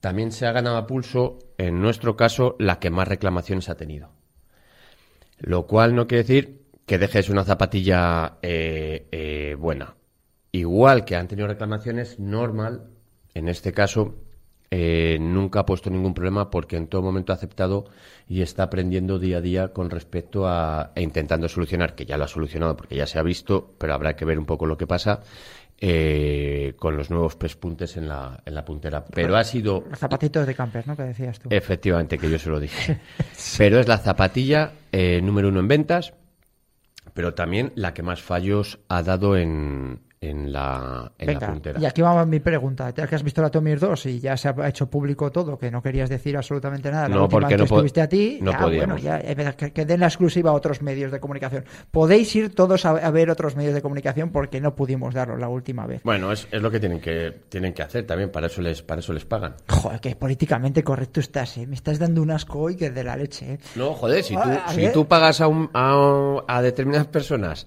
también 0.00 0.32
se 0.32 0.46
ha 0.46 0.52
ganado 0.52 0.76
a 0.76 0.86
pulso, 0.86 1.38
en 1.58 1.80
nuestro 1.80 2.16
caso, 2.16 2.56
la 2.58 2.78
que 2.78 2.90
más 2.90 3.08
reclamaciones 3.08 3.68
ha 3.68 3.76
tenido. 3.76 4.10
Lo 5.38 5.66
cual 5.66 5.94
no 5.94 6.06
quiere 6.06 6.22
decir 6.22 6.62
que 6.86 6.98
dejes 6.98 7.28
una 7.28 7.44
zapatilla 7.44 8.38
eh, 8.42 9.08
eh, 9.10 9.56
buena. 9.58 9.96
Igual 10.52 11.04
que 11.04 11.16
han 11.16 11.28
tenido 11.28 11.48
reclamaciones, 11.48 12.18
normal, 12.18 12.88
en 13.34 13.48
este 13.48 13.72
caso, 13.72 14.14
eh, 14.70 15.18
nunca 15.20 15.60
ha 15.60 15.66
puesto 15.66 15.90
ningún 15.90 16.14
problema 16.14 16.50
porque 16.50 16.76
en 16.76 16.88
todo 16.88 17.02
momento 17.02 17.32
ha 17.32 17.36
aceptado 17.36 17.86
y 18.28 18.42
está 18.42 18.64
aprendiendo 18.64 19.18
día 19.18 19.38
a 19.38 19.40
día 19.40 19.68
con 19.68 19.90
respecto 19.90 20.48
a 20.48 20.92
e 20.94 21.02
intentando 21.02 21.48
solucionar, 21.48 21.94
que 21.94 22.04
ya 22.04 22.16
lo 22.16 22.24
ha 22.24 22.28
solucionado 22.28 22.76
porque 22.76 22.96
ya 22.96 23.06
se 23.06 23.18
ha 23.18 23.22
visto, 23.22 23.74
pero 23.78 23.94
habrá 23.94 24.16
que 24.16 24.24
ver 24.24 24.38
un 24.38 24.46
poco 24.46 24.66
lo 24.66 24.76
que 24.76 24.86
pasa 24.86 25.22
eh, 25.78 26.72
con 26.78 26.96
los 26.96 27.10
nuevos 27.10 27.36
pespuntes 27.36 27.96
en 27.96 28.08
la, 28.08 28.40
en 28.44 28.54
la 28.54 28.64
puntera. 28.64 29.04
Pero 29.04 29.36
ha 29.36 29.44
sido 29.44 29.84
Los 29.88 29.98
zapatitos 29.98 30.46
de 30.46 30.54
camper, 30.54 30.88
¿no? 30.88 30.96
Que 30.96 31.02
decías 31.02 31.38
tú. 31.38 31.48
Efectivamente, 31.52 32.18
que 32.18 32.30
yo 32.30 32.38
se 32.38 32.48
lo 32.48 32.58
dije. 32.58 32.98
Pero 33.58 33.78
es 33.78 33.86
la 33.86 33.98
zapatilla 33.98 34.72
eh, 34.90 35.20
número 35.22 35.48
uno 35.48 35.60
en 35.60 35.68
ventas, 35.68 36.14
pero 37.12 37.34
también 37.34 37.72
la 37.76 37.94
que 37.94 38.02
más 38.02 38.20
fallos 38.20 38.78
ha 38.88 39.02
dado 39.02 39.36
en, 39.36 40.00
en 40.28 40.52
la, 40.52 41.12
en 41.18 41.26
la 41.26 41.32
Venga, 41.34 41.46
puntera. 41.52 41.80
y 41.80 41.84
aquí 41.86 42.02
va 42.02 42.24
mi 42.26 42.40
pregunta. 42.40 42.90
Ya 42.90 43.06
que 43.06 43.14
has 43.14 43.22
visto 43.22 43.42
la 43.42 43.50
Tomir 43.50 43.78
2 43.78 44.06
y 44.06 44.20
ya 44.20 44.36
se 44.36 44.48
ha 44.48 44.68
hecho 44.68 44.88
público 44.90 45.30
todo, 45.32 45.58
que 45.58 45.70
no 45.70 45.82
querías 45.82 46.08
decir 46.08 46.36
absolutamente 46.36 46.90
nada, 46.90 47.08
la 47.08 47.14
No, 47.16 47.22
última 47.22 47.40
porque 47.40 47.54
que 47.54 47.58
no 47.58 47.64
estuviste 47.64 48.00
a 48.00 48.08
ti, 48.08 48.38
no 48.42 48.52
ya, 48.52 48.58
podíamos. 48.58 48.86
bueno, 49.02 49.02
ya, 49.02 49.18
es 49.18 49.36
verdad, 49.36 49.54
que, 49.54 49.72
que 49.72 49.84
den 49.84 50.00
la 50.00 50.06
exclusiva 50.06 50.50
a 50.50 50.54
otros 50.54 50.82
medios 50.82 51.10
de 51.12 51.20
comunicación. 51.20 51.64
Podéis 51.90 52.34
ir 52.36 52.54
todos 52.54 52.84
a, 52.84 52.90
a 52.90 53.10
ver 53.10 53.30
otros 53.30 53.56
medios 53.56 53.74
de 53.74 53.82
comunicación 53.82 54.30
porque 54.30 54.60
no 54.60 54.74
pudimos 54.74 55.14
darlo 55.14 55.36
la 55.36 55.48
última 55.48 55.86
vez. 55.86 56.00
Bueno, 56.04 56.32
es, 56.32 56.48
es 56.50 56.60
lo 56.62 56.70
que 56.70 56.80
tienen 56.80 57.00
que 57.00 57.32
tienen 57.48 57.72
que 57.72 57.82
hacer 57.82 58.06
también, 58.06 58.30
para 58.30 58.46
eso 58.48 58.60
les 58.62 58.82
para 58.82 59.00
eso 59.00 59.12
les 59.12 59.24
pagan. 59.24 59.54
Joder, 59.68 60.00
que 60.00 60.16
políticamente 60.16 60.82
correcto 60.84 61.20
estás, 61.20 61.56
¿eh? 61.58 61.66
Me 61.66 61.74
estás 61.76 61.98
dando 61.98 62.22
un 62.22 62.30
asco 62.30 62.58
hoy 62.60 62.76
que 62.76 62.86
es 62.86 62.94
de 62.94 63.04
la 63.04 63.16
leche, 63.16 63.54
¿eh? 63.54 63.58
No, 63.76 63.92
joder, 63.94 64.22
si 64.22 64.34
tú, 64.34 64.40
a 64.40 64.68
si 64.72 64.80
ver. 64.82 64.92
tú 64.92 65.06
pagas 65.06 65.40
a, 65.40 65.48
un- 65.48 65.70
a, 65.74 66.42
a 66.46 66.62
determinadas 66.62 67.06
personas 67.08 67.66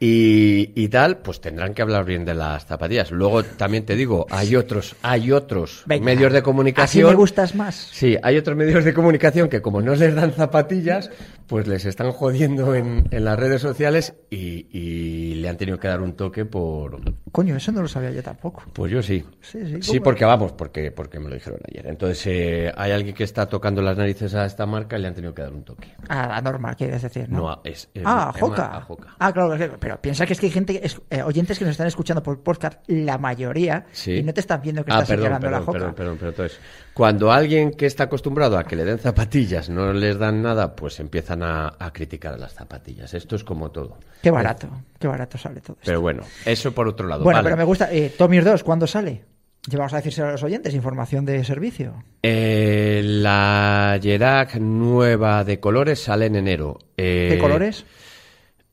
y, 0.00 0.70
y 0.80 0.88
tal, 0.88 1.18
pues 1.18 1.40
tendrán 1.40 1.74
que 1.74 1.82
hablar 1.82 2.04
bien 2.04 2.24
de 2.24 2.34
las 2.34 2.66
zapatillas. 2.66 3.10
Luego 3.10 3.42
también 3.42 3.84
te 3.84 3.96
digo, 3.96 4.26
hay 4.30 4.54
otros, 4.56 4.94
hay 5.02 5.32
otros 5.32 5.82
Venga, 5.86 6.04
medios 6.04 6.32
de 6.32 6.38
Así 6.38 6.44
comunicación. 6.44 7.08
me 7.10 7.16
gustas 7.16 7.54
más. 7.54 7.74
Sí, 7.92 8.16
hay 8.22 8.36
otros 8.36 8.56
medios 8.56 8.84
de 8.84 8.94
comunicación 8.94 9.48
que 9.48 9.60
como 9.60 9.80
no 9.82 9.94
les 9.94 10.14
dan 10.14 10.32
zapatillas, 10.32 11.10
pues 11.46 11.66
les 11.66 11.84
están 11.84 12.12
jodiendo 12.12 12.74
en, 12.74 13.08
en 13.10 13.24
las 13.24 13.38
redes 13.38 13.60
sociales 13.60 14.14
y, 14.30 14.66
y 14.70 15.34
le 15.34 15.48
han 15.48 15.56
tenido 15.56 15.78
que 15.78 15.88
dar 15.88 16.00
un 16.00 16.14
toque 16.14 16.44
por... 16.44 17.00
Coño, 17.32 17.56
eso 17.56 17.72
no 17.72 17.82
lo 17.82 17.88
sabía 17.88 18.10
yo 18.10 18.22
tampoco. 18.22 18.62
Pues 18.72 18.90
yo 18.92 19.02
sí. 19.02 19.24
Sí, 19.40 19.58
sí, 19.66 19.82
Sí, 19.82 20.00
porque 20.00 20.24
vamos, 20.24 20.52
porque, 20.52 20.90
porque 20.90 21.18
me 21.20 21.28
lo 21.28 21.34
dijeron 21.34 21.60
ayer. 21.68 21.86
Entonces 21.86 22.22
eh, 22.26 22.72
hay 22.76 22.92
alguien 22.92 23.14
que 23.14 23.24
está 23.24 23.46
tocando 23.48 23.82
las 23.82 23.96
narices 23.96 24.34
a 24.34 24.44
esta 24.46 24.66
marca 24.66 24.98
y 24.98 25.02
le 25.02 25.08
han 25.08 25.14
tenido 25.14 25.34
que 25.34 25.42
dar 25.42 25.52
un 25.52 25.62
toque. 25.62 25.88
A 26.08 26.26
la 26.28 26.40
norma, 26.40 26.74
quieres 26.74 27.02
decir, 27.02 27.28
¿no? 27.28 27.38
No, 27.38 27.50
a- 27.50 27.60
es, 27.64 27.88
es- 27.94 28.02
Ah, 28.04 28.32
llama 28.34 28.48
Joca. 28.48 28.76
a 28.76 28.80
Joca. 28.82 29.08
Ah, 29.18 29.32
claro, 29.32 29.56
pero 29.78 30.00
piensa 30.00 30.26
que 30.26 30.32
es 30.32 30.40
que 30.40 30.46
hay 30.46 30.52
gente, 30.52 30.80
es- 30.84 31.00
eh, 31.10 31.22
oyentes 31.22 31.58
que 31.58 31.64
nos 31.64 31.72
están 31.72 31.86
escuchando 31.86 32.22
por 32.22 32.40
podcast, 32.42 32.80
la 32.88 33.18
mayoría, 33.18 33.86
Sí. 33.92 34.12
y 34.16 34.22
no 34.22 34.32
te 34.34 34.40
están 34.40 34.60
viendo 34.62 34.84
que 34.84 34.90
Ah, 34.92 34.96
estás 35.02 35.08
perdón, 35.08 35.32
perdón, 35.40 35.50
la 35.52 35.58
Joca. 35.60 35.72
perdón, 35.72 35.94
perdón, 35.94 36.16
pero 36.18 36.30
entonces, 36.30 36.58
cuando 36.94 37.30
alguien 37.32 37.70
que 37.72 37.86
está 37.86 38.04
acostumbrado 38.04 38.58
a 38.58 38.64
que 38.64 38.74
le 38.76 38.84
den 38.84 38.98
zapatillas 38.98 39.68
no 39.68 39.92
les 39.92 40.18
dan 40.18 40.42
nada, 40.42 40.74
pues 40.74 40.98
empiezan 41.00 41.42
a, 41.42 41.74
a 41.78 41.92
criticar 41.92 42.34
a 42.34 42.36
las 42.38 42.54
zapatillas. 42.54 43.12
Esto 43.14 43.36
es 43.36 43.44
como 43.44 43.70
todo. 43.70 43.98
Qué 44.22 44.30
barato, 44.30 44.68
qué 44.98 45.06
barato 45.06 45.38
sale 45.38 45.60
todo 45.60 45.74
esto. 45.74 45.82
Pero 45.86 46.00
bueno, 46.00 46.22
eso 46.44 46.72
por 46.72 46.88
otro 46.88 47.06
lado. 47.06 47.17
Bueno, 47.22 47.38
vale. 47.38 47.44
pero 47.44 47.56
me 47.56 47.64
gusta. 47.64 47.92
Eh, 47.92 48.12
Tomir 48.16 48.44
2, 48.44 48.62
¿cuándo 48.64 48.86
sale? 48.86 49.24
Llevamos 49.68 49.92
a 49.92 49.96
decírselo 49.96 50.28
a 50.28 50.32
los 50.32 50.42
oyentes, 50.42 50.74
información 50.74 51.24
de 51.26 51.44
servicio. 51.44 52.02
Eh, 52.22 53.02
la 53.04 53.98
Jerac 54.02 54.54
nueva 54.56 55.44
de 55.44 55.60
colores 55.60 56.02
sale 56.02 56.26
en 56.26 56.36
enero. 56.36 56.78
Eh, 56.96 57.28
¿Qué 57.32 57.38
colores? 57.38 57.84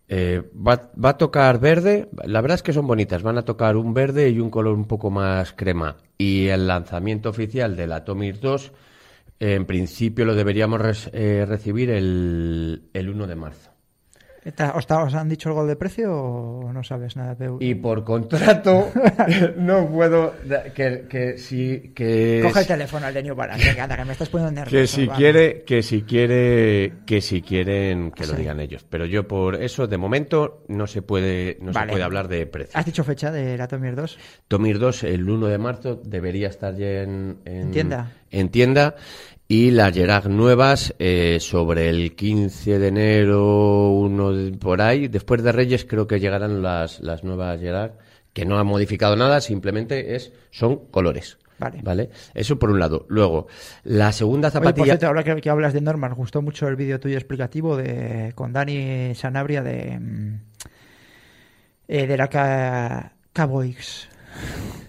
eh, 0.08 0.44
va, 0.56 0.92
va 1.04 1.10
a 1.10 1.18
tocar 1.18 1.60
verde. 1.60 2.08
La 2.26 2.40
verdad 2.42 2.56
es 2.56 2.64
que 2.64 2.72
son 2.74 2.88
bonitas. 2.88 3.24
Van 3.24 3.38
a 3.38 3.42
tocar 3.44 3.76
un 3.76 3.94
verde 3.94 4.30
y 4.30 4.40
un 4.40 4.50
color 4.50 4.76
un 4.76 4.86
poco 4.86 5.10
más 5.10 5.52
crema. 5.54 5.98
Y 6.18 6.48
el 6.48 6.68
lanzamiento 6.68 7.30
oficial 7.30 7.76
de 7.76 7.88
la 7.88 8.06
Tomir 8.06 8.40
2, 8.40 8.72
eh, 9.40 9.56
en 9.56 9.66
principio 9.66 10.24
lo 10.24 10.34
deberíamos 10.36 10.80
res- 10.80 11.10
eh, 11.12 11.46
recibir 11.48 11.90
el, 11.90 12.84
el 12.94 13.10
1 13.10 13.28
de 13.28 13.36
marzo. 13.36 13.72
¿Está- 14.46 14.76
¿Os, 14.76 14.86
han 15.16 15.28
dicho 15.28 15.50
algo 15.50 15.66
de 15.66 15.76
precio 15.76 16.14
o 16.16 16.72
no 16.72 16.84
sabes 16.84 17.16
nada? 17.16 17.36
Peu? 17.36 17.58
Y 17.60 17.74
por 17.76 18.04
contrato 18.04 18.92
no 19.58 19.90
puedo 19.90 20.34
que, 20.76 21.06
que 21.10 21.38
si 21.40 21.92
que 21.96 22.42
Coge 22.44 22.60
el 22.62 22.68
teléfono 22.68 23.08
al 23.08 23.14
de 23.16 23.24
New 23.24 23.34
Balance, 23.36 23.68
venga, 23.68 23.84
anda, 23.86 23.98
que 23.98 24.06
me 24.06 24.12
estás 24.14 24.30
poniendo 24.30 24.62
nervioso. 24.62 24.78
que 24.78 24.88
si 24.88 25.08
quiere 25.08 25.64
que 25.64 25.82
si 25.82 26.02
quiere 26.04 26.94
que 27.08 27.22
si 27.22 27.42
quieren 27.42 28.12
que 28.12 28.28
lo 28.28 28.34
Sí. 28.34 28.38
digan 28.42 28.60
ellos 28.60 28.86
pero 28.88 29.06
yo 29.06 29.28
por 29.28 29.56
eso 29.62 29.88
de 29.88 29.98
momento 29.98 30.64
no 30.68 30.86
se 30.86 31.02
puede 31.02 31.58
no 31.62 31.72
Vale. 31.72 31.88
se 31.88 31.92
puede 31.94 32.04
hablar 32.04 32.28
de 32.28 32.46
precio 32.46 32.78
¿Has 32.80 32.86
dicho 32.86 33.04
fecha 33.04 33.32
de 33.32 33.58
la 33.58 33.68
Tomir 33.68 33.96
2? 33.96 34.18
Tomir 34.48 34.78
2 34.78 35.04
el 35.06 35.28
1 35.28 35.48
de 35.48 35.58
marzo 35.58 35.96
debería 36.06 36.50
estar 36.50 36.76
ya 36.76 37.02
en, 37.02 37.40
En 37.46 37.72
tienda. 37.72 38.12
en 38.30 38.50
tienda 38.50 38.96
y 39.48 39.72
las 39.72 39.94
Gerard 39.94 40.28
nuevas 40.28 40.96
eh, 41.00 41.38
sobre 41.40 41.90
el 41.90 42.16
15 42.16 42.80
de 42.80 42.88
enero, 42.88 43.90
uno 43.92 44.32
de- 44.34 44.58
por 44.58 44.82
ahí, 44.82 45.08
después 45.08 45.44
de 45.44 45.52
Reyes 45.52 45.86
creo 45.86 46.08
que 46.08 46.20
llegarán 46.20 46.62
las, 46.64 47.00
las 47.02 47.24
nuevas 47.24 47.60
Gerard, 47.60 47.92
que 48.34 48.46
no 48.46 48.58
han 48.58 48.68
modificado 48.68 49.16
nada, 49.16 49.42
simplemente 49.42 50.16
es 50.16 50.34
son 50.52 50.88
colores. 50.88 51.38
Vale. 51.58 52.10
Eso 52.34 52.60
por 52.60 52.70
un 52.70 52.80
lado. 52.80 53.06
Luego, 53.08 53.48
la 53.86 54.12
segunda 54.12 54.50
Oye, 54.50 54.54
por 54.56 54.64
zapatilla... 54.64 54.86
cierto, 54.86 55.08
ahora 55.08 55.24
que, 55.24 55.40
que 55.40 55.50
hablas 55.50 55.72
de 55.74 55.80
Norman, 55.80 56.12
me 56.12 56.18
gustó 56.18 56.42
mucho 56.42 56.68
el 56.68 56.76
vídeo 56.76 57.00
tuyo 57.00 57.16
explicativo 57.16 57.78
de 57.78 58.34
con 58.36 58.52
Dani 58.52 59.16
Sanabria 59.16 59.64
de, 59.64 59.98
mm, 59.98 60.40
eh, 61.88 62.08
de 62.08 62.18
la 62.18 62.28
Ca- 62.28 63.14
Cowboys. 63.32 64.10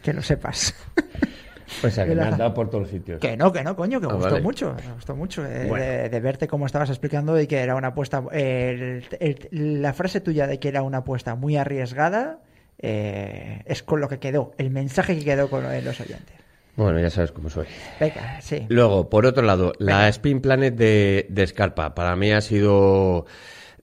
Que 0.03 0.13
lo 0.13 0.23
sepas. 0.23 0.75
pues 1.81 1.95
que 1.95 2.05
de 2.05 2.15
me 2.15 2.23
has 2.23 2.39
dado 2.39 2.55
por 2.55 2.69
todos 2.71 2.83
los 2.83 2.91
sitios. 2.91 3.21
Que 3.21 3.37
no, 3.37 3.53
que 3.53 3.63
no, 3.65 3.75
coño, 3.77 4.01
que 4.01 4.07
me 4.07 4.13
Ah, 4.13 4.17
gustó 4.17 4.31
vale. 4.33 4.43
mucho. 4.43 4.75
Me 4.87 4.93
gustó 4.95 5.17
mucho 5.17 5.45
eh, 5.47 5.67
Bueno. 5.69 5.85
de, 5.85 6.09
de 6.09 6.21
verte 6.21 6.47
cómo 6.49 6.67
estabas 6.67 6.91
explicando 6.91 7.41
y 7.41 7.47
que 7.47 7.59
era 7.59 7.75
una 7.75 7.89
apuesta. 7.89 8.23
el- 8.33 9.05
el- 9.21 9.83
la 9.83 9.93
frase 9.93 10.21
tuya 10.21 10.47
de 10.47 10.59
que 10.59 10.69
era 10.69 10.83
una 10.83 10.99
apuesta 10.99 11.35
muy 11.35 11.57
arriesgada 11.57 12.39
eh, 12.79 13.63
es 13.67 13.83
con 13.83 14.01
lo 14.01 14.09
que 14.09 14.19
quedó, 14.19 14.53
el 14.59 14.71
mensaje 14.71 15.19
que 15.19 15.25
quedó 15.25 15.49
con 15.49 15.63
los 15.65 16.01
oyentes. 16.01 16.37
Bueno, 16.77 17.01
ya 17.01 17.09
sabes 17.09 17.33
cómo 17.33 17.49
soy. 17.49 17.65
Venga, 17.99 18.39
sí. 18.43 18.67
Luego, 18.69 19.09
por 19.09 19.25
otro 19.25 19.43
lado, 19.43 19.73
la. 19.79 20.09
Spin 20.11 20.43
Planet 20.43 20.75
de, 20.75 21.27
de 21.31 21.47
Scarpa. 21.47 21.95
Para 21.95 22.15
mí 22.17 22.33
ha 22.33 22.43
sido 22.43 23.25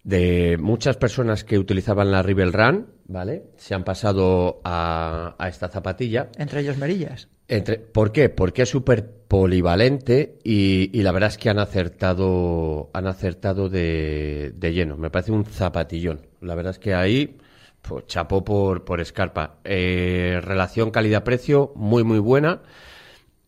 de 0.03 0.57
muchas 0.59 0.97
personas 0.97 1.43
que 1.43 1.57
utilizaban 1.57 2.11
la 2.11 2.21
Rebel 2.21 2.53
Run, 2.53 2.87
¿vale? 3.13 3.43
Se 3.56 3.73
han 3.76 3.86
pasado 3.86 4.60
a, 4.65 5.36
a 5.38 5.47
esta 5.47 5.69
zapatilla. 5.69 6.30
Entre 6.38 6.60
ellos 6.60 6.78
Merillas. 6.78 7.30
Entre, 7.47 7.78
¿Por 7.78 8.12
qué? 8.12 8.30
Porque 8.30 8.63
es 8.63 8.69
súper 8.69 9.08
polivalente 9.28 10.39
y, 10.43 10.89
y 10.97 11.04
la 11.04 11.12
verdad 11.12 11.30
es 11.30 11.38
que 11.38 11.49
han 11.49 11.60
acertado, 11.60 12.89
han 12.93 13.08
acertado 13.08 13.69
de, 13.69 14.54
de 14.56 14.73
lleno. 14.73 14.97
Me 14.97 15.10
parece 15.12 15.32
un 15.32 15.45
zapatillón. 15.45 16.26
La 16.41 16.56
verdad 16.56 16.71
es 16.71 16.80
que 16.80 16.93
ahí, 16.93 17.38
pues, 17.82 18.08
chapó 18.08 18.43
por, 18.43 18.84
por 18.84 19.04
Scarpa. 19.06 19.58
Eh, 19.63 20.39
relación 20.41 20.89
calidad-precio 20.89 21.71
muy, 21.76 22.04
muy 22.04 22.19
buena. 22.19 22.63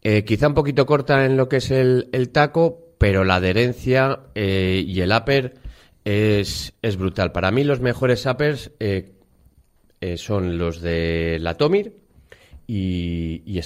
Eh, 0.03 0.23
quizá 0.23 0.47
un 0.47 0.53
poquito 0.53 0.85
corta 0.85 1.25
en 1.25 1.35
lo 1.35 1.49
que 1.49 1.57
es 1.57 1.71
el, 1.71 2.09
el 2.11 2.29
taco, 2.29 2.93
pero 2.99 3.23
la 3.23 3.35
adherencia 3.35 4.19
eh, 4.35 4.83
y 4.85 5.01
el 5.01 5.11
upper 5.11 5.55
es, 6.03 6.73
es 6.83 6.97
brutal. 6.97 7.31
Para 7.31 7.49
mí 7.49 7.63
los 7.63 7.79
mejores 7.79 8.25
uppers 8.27 8.71
eh, 8.79 9.14
eh, 10.05 10.17
son 10.17 10.57
los 10.57 10.81
de 10.81 11.37
la 11.39 11.55
Tomir 11.55 11.97
y, 12.67 13.41
y. 13.45 13.59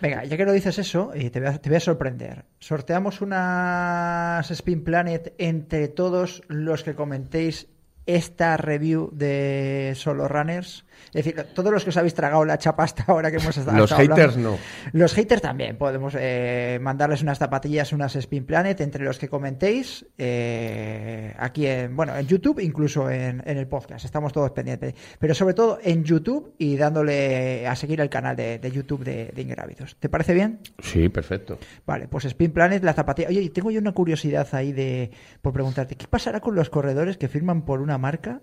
Venga, 0.00 0.24
ya 0.24 0.36
que 0.36 0.44
lo 0.44 0.52
dices 0.52 0.78
eso, 0.78 1.12
eh, 1.14 1.30
te, 1.30 1.40
voy 1.40 1.58
te 1.58 1.68
voy 1.68 1.76
a 1.76 1.80
sorprender. 1.80 2.44
Sorteamos 2.58 3.20
unas 3.20 4.50
Spin 4.50 4.84
Planet 4.84 5.34
entre 5.38 5.88
todos 5.88 6.42
los 6.48 6.82
que 6.82 6.94
comentéis 6.94 7.68
esta 8.06 8.56
review 8.56 9.10
de 9.12 9.92
Solo 9.96 10.28
Runners. 10.28 10.84
Es 11.12 11.24
decir, 11.24 11.46
todos 11.54 11.72
los 11.72 11.84
que 11.84 11.90
os 11.90 11.96
habéis 11.96 12.14
tragado 12.14 12.44
la 12.44 12.58
chapa 12.58 12.84
hasta 12.84 13.04
ahora 13.06 13.30
que 13.30 13.36
hemos 13.36 13.56
estado 13.56 13.76
Los 13.76 13.92
hablando. 13.92 14.14
haters 14.16 14.36
no. 14.36 14.58
Los 14.92 15.12
haters 15.14 15.42
también. 15.42 15.76
Podemos 15.76 16.14
eh, 16.18 16.78
mandarles 16.80 17.22
unas 17.22 17.38
zapatillas, 17.38 17.92
unas 17.92 18.16
Spin 18.16 18.44
Planet 18.46 18.80
entre 18.80 19.04
los 19.04 19.18
que 19.18 19.28
comentéis 19.28 20.06
eh, 20.18 21.34
aquí 21.38 21.66
en, 21.66 21.94
bueno, 21.94 22.16
en 22.16 22.26
YouTube, 22.26 22.60
incluso 22.60 23.10
en, 23.10 23.42
en 23.44 23.58
el 23.58 23.66
podcast. 23.66 24.04
Estamos 24.04 24.32
todos 24.32 24.50
pendientes. 24.52 24.94
Pero 25.18 25.34
sobre 25.34 25.54
todo 25.54 25.78
en 25.82 26.04
YouTube 26.04 26.54
y 26.58 26.76
dándole 26.76 27.66
a 27.66 27.76
seguir 27.76 28.00
el 28.00 28.08
canal 28.08 28.34
de, 28.36 28.58
de 28.58 28.70
YouTube 28.70 29.04
de, 29.04 29.26
de 29.34 29.42
Ingrávidos. 29.42 29.96
¿Te 30.00 30.08
parece 30.08 30.34
bien? 30.34 30.60
Sí, 30.80 31.08
perfecto. 31.08 31.58
Vale, 31.86 32.08
pues 32.08 32.24
Spin 32.24 32.52
Planet, 32.52 32.82
la 32.82 32.92
zapatilla. 32.94 33.28
Oye, 33.28 33.48
tengo 33.50 33.70
yo 33.70 33.80
una 33.80 33.92
curiosidad 33.92 34.48
ahí 34.52 34.72
de 34.72 35.10
por 35.42 35.52
preguntarte, 35.52 35.96
¿qué 35.96 36.06
pasará 36.08 36.40
con 36.40 36.54
los 36.54 36.70
corredores 36.70 37.16
que 37.16 37.28
firman 37.28 37.62
por 37.64 37.80
una 37.80 37.93
marca? 37.98 38.40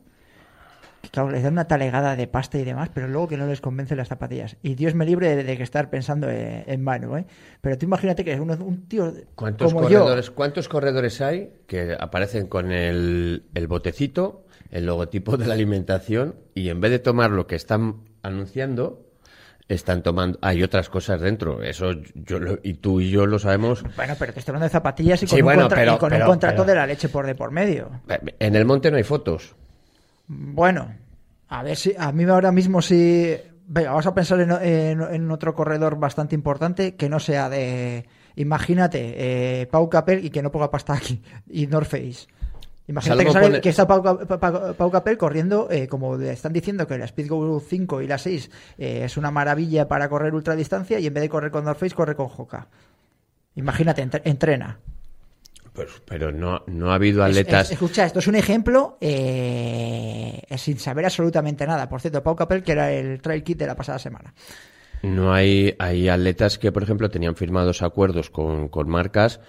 Que 1.02 1.10
claro, 1.10 1.32
les 1.32 1.42
dan 1.42 1.54
una 1.54 1.66
talegada 1.68 2.16
de 2.16 2.28
pasta 2.28 2.60
y 2.60 2.64
demás, 2.64 2.90
pero 2.94 3.08
luego 3.08 3.28
que 3.28 3.38
no 3.38 3.48
les 3.48 3.60
convencen 3.60 3.98
las 3.98 4.08
zapatillas. 4.08 4.58
Y 4.62 4.76
Dios 4.76 4.94
me 4.94 5.04
libre 5.06 5.36
de, 5.36 5.44
de 5.44 5.58
que 5.58 5.64
estar 5.64 5.90
pensando 5.90 6.30
en, 6.30 6.64
en 6.68 6.84
mano, 6.84 7.18
¿eh? 7.18 7.26
Pero 7.60 7.76
tú 7.78 7.86
imagínate 7.88 8.24
que 8.24 8.40
uno- 8.40 8.54
un 8.64 8.88
tío 8.88 9.12
¿Cuántos 9.34 9.74
como 9.74 9.84
corredores, 9.88 10.28
yo, 10.28 10.36
¿Cuántos 10.36 10.70
corredores 10.70 11.20
hay 11.22 11.54
que 11.66 11.98
aparecen 12.00 12.46
con 12.48 12.72
el, 12.72 13.46
el 13.56 13.68
botecito, 13.68 14.46
el 14.70 14.86
logotipo 14.86 15.38
de 15.38 15.48
la 15.48 15.56
alimentación 15.56 16.36
y 16.54 16.70
en 16.70 16.80
vez 16.82 16.92
de 16.92 17.00
tomar 17.00 17.32
lo 17.32 17.48
que 17.48 17.56
están 17.56 17.96
anunciando, 18.22 19.11
están 19.68 20.04
tomando... 20.04 20.38
Hay 20.42 20.64
otras 20.64 20.90
cosas 20.90 21.22
dentro. 21.22 21.62
Eso 21.64 21.92
yo 22.14 22.40
lo- 22.40 22.60
y 22.64 22.74
tú 22.76 23.00
y 23.02 23.10
yo 23.12 23.26
lo 23.26 23.40
sabemos. 23.40 23.84
bueno, 23.96 24.16
pero 24.20 24.34
te 24.34 24.40
estoy 24.40 24.52
hablando 24.52 24.66
de 24.66 24.70
zapatillas 24.72 25.22
y 25.24 25.26
con, 25.28 25.36
Sí, 25.36 25.42
un, 25.42 25.46
bueno, 25.46 25.62
contra- 25.64 25.78
pero- 25.80 25.96
y 25.96 25.98
con 25.98 26.10
pero- 26.10 26.26
un 26.26 26.30
contrato 26.32 26.56
pero- 26.58 26.66
de 26.66 26.76
la 26.76 26.88
leche 26.88 27.10
por 27.10 27.26
de 27.26 27.36
por 27.36 27.52
medio. 27.52 27.90
En 28.40 28.56
el 28.56 28.66
monte 28.66 28.92
no 28.92 28.98
hay 28.98 29.04
fotos. 29.04 29.56
Bueno, 30.28 30.94
a 31.50 31.64
ver 31.64 31.76
si 31.76 31.94
a 31.98 32.12
mí 32.12 32.24
ahora 32.26 32.52
mismo 32.52 32.82
sí. 32.82 33.36
Venga, 33.68 33.90
vamos 33.92 34.06
a 34.08 34.14
pensar 34.14 34.40
en, 34.42 34.52
en- 34.52 35.02
en 35.02 35.32
otro 35.32 35.54
corredor 35.54 35.98
bastante 35.98 36.36
importante 36.36 36.96
que 36.96 37.10
no 37.10 37.20
sea 37.20 37.50
de. 37.50 38.06
Imagínate, 38.36 39.62
eh, 39.62 39.68
Pau 39.68 39.90
Capel 39.90 40.24
y 40.26 40.30
que 40.30 40.42
no 40.42 40.52
ponga 40.52 40.72
pasta 40.72 40.94
aquí. 40.94 41.22
Y 41.50 41.68
North 41.68 41.88
Face. 41.90 42.28
Imagínate 42.88 43.24
que, 43.26 43.32
Salomón 43.32 43.34
sale- 43.34 43.48
pone- 43.48 43.62
que 43.62 43.70
está 43.70 43.88
Pau, 43.88 44.04
Cap- 44.04 44.26
Pa- 44.28 44.40
Pa- 44.40 44.74
Pau 44.74 44.92
Capel 44.92 45.18
corriendo, 45.18 45.68
eh, 45.72 45.88
como 45.88 46.18
le 46.18 46.32
están 46.32 46.52
diciendo 46.52 46.88
que 46.88 46.98
la 46.98 47.08
Speedgo 47.08 47.60
5 47.60 48.02
y 48.02 48.08
la 48.08 48.18
6 48.18 48.50
eh, 48.78 49.04
es 49.06 49.18
una 49.18 49.32
maravilla 49.32 49.88
para 49.88 50.10
correr 50.10 50.34
ultradistancia 50.34 51.00
y 51.00 51.08
en 51.08 51.14
vez 51.14 51.22
de 51.22 51.30
correr 51.30 51.52
con 51.52 51.64
North 51.64 51.80
Face, 51.80 51.96
corre 51.96 52.16
con 52.16 52.28
Hoka. 52.36 52.68
Imagínate, 53.56 54.02
entre- 54.02 54.22
entrena. 54.26 54.80
Pues, 55.74 55.88
pero 56.06 56.34
no, 56.34 56.64
no 56.68 56.92
ha 56.92 56.96
habido 56.96 57.24
Es- 57.26 57.30
atletas... 57.32 57.68
es- 57.68 57.72
escucha, 57.74 58.06
esto 58.06 58.20
es 58.20 58.28
un 58.28 58.36
ejemplo 58.36 58.98
eh, 59.00 60.42
sin 60.58 60.80
saber 60.80 61.06
absolutamente 61.06 61.66
nada. 61.66 61.88
Por 61.88 62.02
cierto, 62.02 62.22
Pau 62.24 62.36
Capel, 62.36 62.64
que 62.64 62.72
era 62.74 62.92
el 62.92 63.22
trail 63.22 63.44
kit 63.44 63.58
de 63.58 63.68
la 63.68 63.76
pasada 63.76 64.00
semana. 64.00 64.34
No 65.04 65.34
hay, 65.34 65.76
hay 65.80 66.10
atletas 66.10 66.60
que, 66.60 66.72
por 66.72 66.84
ejemplo, 66.84 67.10
tenían 67.10 67.36
firmados 67.36 67.82
acuerdos 67.82 68.30
con, 68.30 68.68
con 68.70 68.88
marcas 68.90 69.40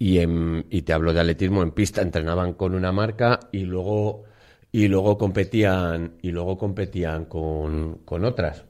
y, 0.00 0.18
en, 0.18 0.64
y 0.70 0.80
te 0.82 0.94
hablo 0.94 1.12
de 1.12 1.20
atletismo 1.20 1.62
en 1.62 1.72
pista, 1.72 2.00
entrenaban 2.00 2.54
con 2.54 2.74
una 2.74 2.90
marca 2.90 3.38
y 3.52 3.60
luego, 3.66 4.24
y 4.72 4.88
luego 4.88 5.18
competían, 5.18 6.14
y 6.22 6.30
luego 6.30 6.56
competían 6.56 7.26
con, 7.26 7.98
con 8.06 8.24
otras. 8.24 8.64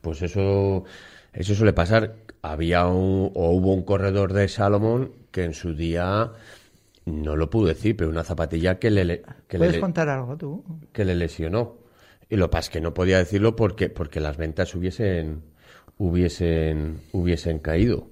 Pues 0.00 0.22
eso, 0.22 0.82
eso 1.32 1.54
suele 1.54 1.72
pasar. 1.72 2.16
Había 2.42 2.86
un, 2.88 3.30
o 3.32 3.50
hubo 3.52 3.72
un 3.72 3.84
corredor 3.84 4.32
de 4.32 4.48
Salomón 4.48 5.12
que 5.30 5.44
en 5.44 5.54
su 5.54 5.72
día, 5.74 6.32
no 7.04 7.36
lo 7.36 7.48
pude 7.48 7.74
decir, 7.74 7.96
pero 7.96 8.10
una 8.10 8.24
zapatilla 8.24 8.80
que 8.80 8.90
le, 8.90 9.22
que 9.46 9.58
¿Puedes 9.58 9.74
le, 9.76 9.80
contar 9.80 10.08
algo 10.08 10.36
tú? 10.36 10.64
que 10.92 11.04
le 11.04 11.14
lesionó. 11.14 11.78
Y 12.28 12.34
lo 12.36 12.46
que 12.48 12.52
pasa 12.54 12.66
es 12.66 12.70
que 12.70 12.80
no 12.80 12.92
podía 12.92 13.18
decirlo 13.18 13.54
porque, 13.54 13.88
porque 13.88 14.18
las 14.18 14.36
ventas 14.36 14.74
hubiesen, 14.74 15.42
hubiesen, 15.96 17.02
hubiesen 17.12 17.60
caído. 17.60 18.08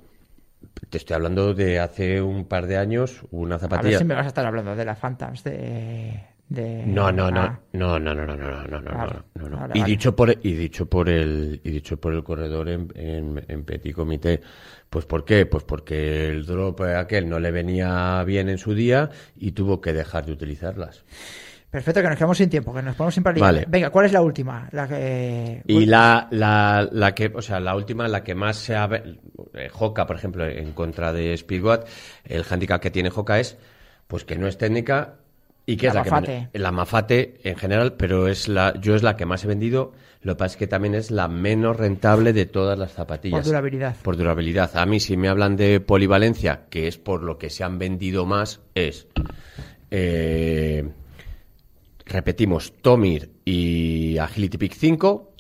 Te 0.89 0.99
estoy 0.99 1.15
hablando 1.15 1.55
de 1.55 1.79
hace 1.79 2.21
un 2.23 2.47
par 2.47 2.67
de 2.67 2.77
años, 2.77 3.23
una 3.31 3.59
zapatilla. 3.59 3.89
A 3.89 3.91
ver 3.91 3.99
si 3.99 4.05
me 4.05 4.15
vas 4.15 4.25
a 4.25 4.29
estar 4.29 4.47
hablando 4.47 4.75
de 4.75 4.85
las 4.85 4.99
Phantoms 4.99 5.45
de. 5.45 6.31
Ah. 6.53 6.83
No, 6.85 7.13
no, 7.13 7.31
no, 7.31 7.59
no, 7.73 7.99
no, 8.01 8.15
no, 8.15 8.27
no, 8.27 8.37
no, 8.37 8.67
no, 8.67 8.81
no, 8.81 9.49
no, 9.49 9.69
y 9.73 9.85
dicho 9.85 10.17
por 10.17 10.31
y 10.43 10.55
dicho 10.55 10.87
por 10.87 11.09
el 11.09 11.61
y 11.63 11.71
dicho 11.71 12.01
por 12.01 12.13
el 12.13 12.25
corredor 12.25 12.69
en, 12.69 12.93
en, 12.97 13.45
en 13.47 13.65
petit 13.65 13.95
comité, 13.95 14.41
pues 14.89 15.07
¿por 15.07 15.25
qué? 15.25 15.47
Pues 15.47 15.63
porque 15.63 16.29
el 16.29 16.45
drop 16.45 16.81
aquel 16.81 17.29
no 17.29 17.39
le 17.39 17.53
venía 17.53 18.23
bien 18.25 18.49
en 18.49 18.59
su 18.59 18.75
día 18.75 19.11
y 19.37 19.53
tuvo 19.53 19.81
que 19.81 19.93
dejar 19.93 20.27
de 20.27 20.33
utilizarlas. 20.33 21.05
Perfecto, 21.71 22.03
que 22.03 22.09
nos 22.09 22.17
quedamos 22.17 22.37
sin 22.39 22.51
tiempo, 22.51 22.75
que 22.75 22.83
nos 22.83 22.97
ponemos 22.97 23.15
sin 23.15 23.23
palillas. 23.23 23.47
Vale. 23.47 23.65
Venga, 23.69 23.91
¿cuál 23.91 24.07
es 24.07 24.13
la 24.13 24.23
última? 24.23 24.69
La 24.73 24.89
que... 24.89 25.63
Y 25.69 25.87
la, 25.87 26.27
la, 26.33 26.89
la 26.91 27.15
que, 27.15 27.31
o 27.33 27.41
sea, 27.43 27.61
la 27.61 27.77
última, 27.77 28.09
la 28.09 28.25
que 28.25 28.35
más 28.35 28.57
se 28.57 28.75
ha, 28.75 28.89
ve- 28.89 29.19
eh, 29.55 29.71
por 29.73 30.17
ejemplo, 30.17 30.45
en 30.49 30.73
contra 30.73 31.13
de 31.13 31.37
Speedgoat, 31.37 31.87
el 32.25 32.45
handicap 32.51 32.81
que 32.81 32.91
tiene 32.91 33.11
Hoka 33.15 33.39
es, 33.39 33.57
pues 34.09 34.25
que 34.25 34.37
no 34.37 34.49
es 34.49 34.59
técnica 34.59 35.15
y 35.65 35.77
que 35.77 35.87
La 35.87 35.91
es 35.91 35.95
la 35.95 36.03
Mafate. 36.05 36.49
que 36.53 36.59
la 36.59 36.73
Mafate 36.73 37.41
en 37.45 37.57
general, 37.57 37.93
pero 37.93 38.27
es 38.27 38.49
la, 38.49 38.75
yo 38.81 38.97
es 38.97 39.05
la 39.05 39.17
que 39.17 39.25
más 39.27 39.45
he 39.45 39.47
vendido. 39.47 39.93
Lo 40.23 40.35
que 40.35 40.39
pasa 40.39 40.55
es 40.55 40.57
que 40.59 40.67
también 40.67 40.97
es 40.97 41.13
la 41.13 41.29
menos 41.29 41.77
rentable 41.77 42.33
de 42.33 42.47
todas 42.47 42.77
las 42.79 42.93
zapatillas. 42.93 43.39
Por 43.39 43.47
durabilidad. 43.47 43.97
Por 44.03 44.17
durabilidad. 44.17 44.77
A 44.77 44.85
mí, 44.87 44.99
si 44.99 45.17
me 45.17 45.29
hablan 45.29 45.57
de 45.57 45.79
polivalencia, 45.81 46.63
que 46.69 46.89
es 46.89 46.99
por 46.99 47.23
lo 47.23 47.39
que 47.39 47.49
se 47.49 47.63
han 47.63 47.79
vendido 47.79 48.27
más, 48.27 48.61
es. 48.75 49.07
eh, 49.93 50.89
repetimos, 52.11 52.73
Tomir 52.83 53.31
y 53.45 54.19
Agility 54.19 54.59
Peak 54.59 54.75
5, 54.75 55.33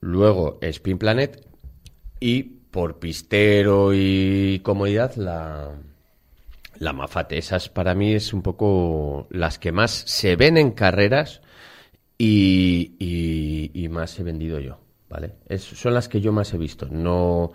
luego 0.00 0.58
Spin 0.60 0.98
Planet 0.98 1.46
y 2.20 2.42
por 2.42 2.98
pistero 2.98 3.92
y 3.94 4.60
comodidad 4.62 5.14
la, 5.16 5.70
la 6.78 6.92
Mafate. 6.92 7.38
Esas 7.38 7.68
para 7.68 7.94
mí 7.94 8.12
es 8.12 8.32
un 8.32 8.42
poco 8.42 9.26
las 9.30 9.58
que 9.58 9.72
más 9.72 9.90
se 9.90 10.36
ven 10.36 10.56
en 10.58 10.72
carreras 10.72 11.40
y, 12.18 12.94
y- 12.98 13.70
y 13.74 13.88
más 13.88 14.18
he 14.18 14.22
vendido 14.24 14.58
yo, 14.60 14.78
¿vale? 15.08 15.34
Son 15.58 15.94
las 15.94 16.08
que 16.08 16.20
yo 16.20 16.32
más 16.32 16.52
he 16.52 16.58
visto. 16.58 16.86
No 16.90 17.52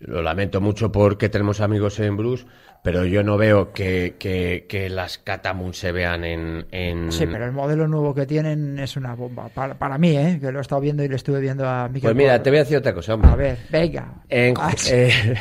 lo 0.00 0.22
lamento 0.22 0.60
mucho 0.60 0.90
porque 0.90 1.28
tenemos 1.28 1.60
amigos 1.60 2.00
en 2.00 2.16
Bruce, 2.16 2.46
pero 2.82 3.04
yo 3.04 3.22
no 3.22 3.36
veo 3.36 3.72
que, 3.72 4.16
que- 4.18 4.66
que 4.68 4.88
las 4.88 5.18
Catamun 5.18 5.74
se 5.74 5.92
vean 5.92 6.24
en, 6.24 6.66
en- 6.70 7.12
Sí, 7.12 7.26
pero 7.26 7.44
el 7.44 7.52
modelo 7.52 7.86
nuevo 7.88 8.14
que 8.14 8.24
tienen 8.26 8.78
es 8.78 8.96
una 8.96 9.14
bomba. 9.14 9.48
Para, 9.50 9.74
para 9.78 9.98
mí, 9.98 10.16
¿eh? 10.16 10.38
Que 10.40 10.50
lo 10.50 10.58
he 10.58 10.62
estado 10.62 10.80
viendo 10.80 11.04
y 11.04 11.08
le 11.08 11.16
estuve 11.16 11.40
viendo 11.40 11.68
a 11.68 11.88
Miquel 11.88 12.02
Pues 12.08 12.16
mira, 12.16 12.32
Porro. 12.32 12.42
te 12.42 12.50
voy 12.50 12.58
a 12.58 12.62
decir 12.62 12.76
otra 12.78 12.94
cosa, 12.94 13.14
hombre. 13.14 13.30
A 13.30 13.36
ver, 13.36 13.58
venga. 13.70 14.14
En- 14.28 14.54
Ah, 14.58 14.74
eh, 14.90 15.34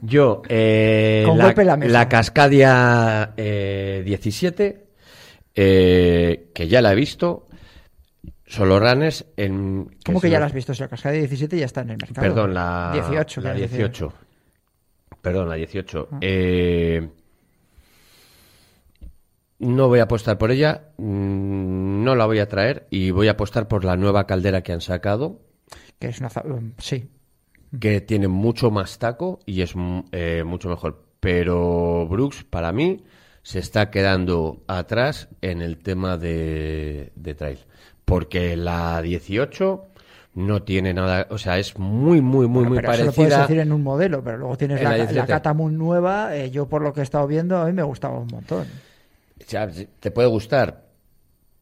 yo, 0.00 0.42
eh, 0.48 1.24
Con 1.26 1.36
la, 1.38 1.52
la 1.52 1.76
mesa. 1.76 2.08
Cascadia 2.08 3.34
eh, 3.36 4.02
17, 4.04 4.86
eh, 5.54 6.50
que 6.54 6.68
ya 6.68 6.80
la 6.82 6.92
he 6.92 6.94
visto, 6.94 7.42
Solo 8.48 8.78
Runners 8.78 9.26
en... 9.36 9.90
¿Cómo 10.04 10.18
es 10.18 10.22
que 10.22 10.30
ya 10.30 10.38
la 10.38 10.46
has 10.46 10.52
visto? 10.52 10.72
Si 10.72 10.80
la 10.80 10.86
cascada 10.88 11.14
de 11.14 11.18
17 11.20 11.58
ya 11.58 11.64
está 11.66 11.80
en 11.80 11.90
el 11.90 11.96
mercado. 12.00 12.26
Perdón, 12.28 12.54
la 12.54 12.90
18. 12.92 13.40
La 13.40 13.50
quieres 13.52 13.70
decir. 13.72 13.86
18. 13.88 14.12
Perdón, 15.26 15.48
la 15.48 15.56
18. 15.56 16.08
Ah. 16.12 16.18
Eh, 16.20 17.08
no 19.58 19.88
voy 19.88 19.98
a 19.98 20.04
apostar 20.04 20.38
por 20.38 20.52
ella, 20.52 20.90
mm, 20.98 22.04
no 22.04 22.14
la 22.14 22.26
voy 22.26 22.38
a 22.38 22.46
traer 22.48 22.86
y 22.90 23.10
voy 23.10 23.26
a 23.26 23.32
apostar 23.32 23.66
por 23.66 23.84
la 23.84 23.96
nueva 23.96 24.28
caldera 24.28 24.62
que 24.62 24.72
han 24.72 24.80
sacado, 24.80 25.40
Que 25.98 26.06
es 26.10 26.20
una... 26.20 26.30
um, 26.44 26.74
Sí. 26.78 27.08
que 27.80 28.00
tiene 28.00 28.28
mucho 28.28 28.70
más 28.70 29.00
taco 29.00 29.40
y 29.46 29.62
es 29.62 29.74
mm, 29.74 30.00
eh, 30.12 30.44
mucho 30.46 30.68
mejor. 30.68 31.02
Pero 31.18 32.06
Brooks, 32.06 32.44
para 32.44 32.70
mí, 32.70 33.02
se 33.42 33.58
está 33.58 33.90
quedando 33.90 34.62
atrás 34.68 35.28
en 35.40 35.60
el 35.60 35.78
tema 35.78 36.18
de, 36.18 37.10
de 37.16 37.34
trail. 37.34 37.58
Porque 38.04 38.56
la 38.56 39.02
18 39.02 39.88
no 40.36 40.62
tiene 40.62 40.92
nada, 40.94 41.26
o 41.30 41.38
sea, 41.38 41.58
es 41.58 41.78
muy, 41.78 42.20
muy, 42.20 42.46
muy, 42.46 42.46
Bueno, 42.46 42.68
muy 42.68 42.76
pero 42.78 42.92
eso 42.92 43.04
lo 43.06 43.12
puedes 43.12 43.32
parecida. 43.32 43.48
decir 43.48 43.58
en 43.58 43.72
un 43.72 43.82
modelo, 43.82 44.22
pero 44.22 44.36
luego 44.36 44.56
tienes 44.56 44.78
En 44.78 44.84
la, 44.84 44.90
la 44.90 44.96
la 44.98 45.02
17. 45.06 45.26
Catamun 45.32 45.76
nueva. 45.76 46.36
eh, 46.36 46.50
yo, 46.50 46.68
por 46.68 46.82
lo 46.82 46.92
que 46.92 47.00
he 47.00 47.02
estado 47.02 47.26
viendo, 47.26 47.56
a 47.56 47.64
mí 47.66 47.72
me 47.72 47.82
gustaba 47.82 48.18
un 48.18 48.28
montón. 48.28 48.66
Sea, 49.44 49.68
te 49.98 50.10
puede 50.10 50.28
gustar, 50.28 50.84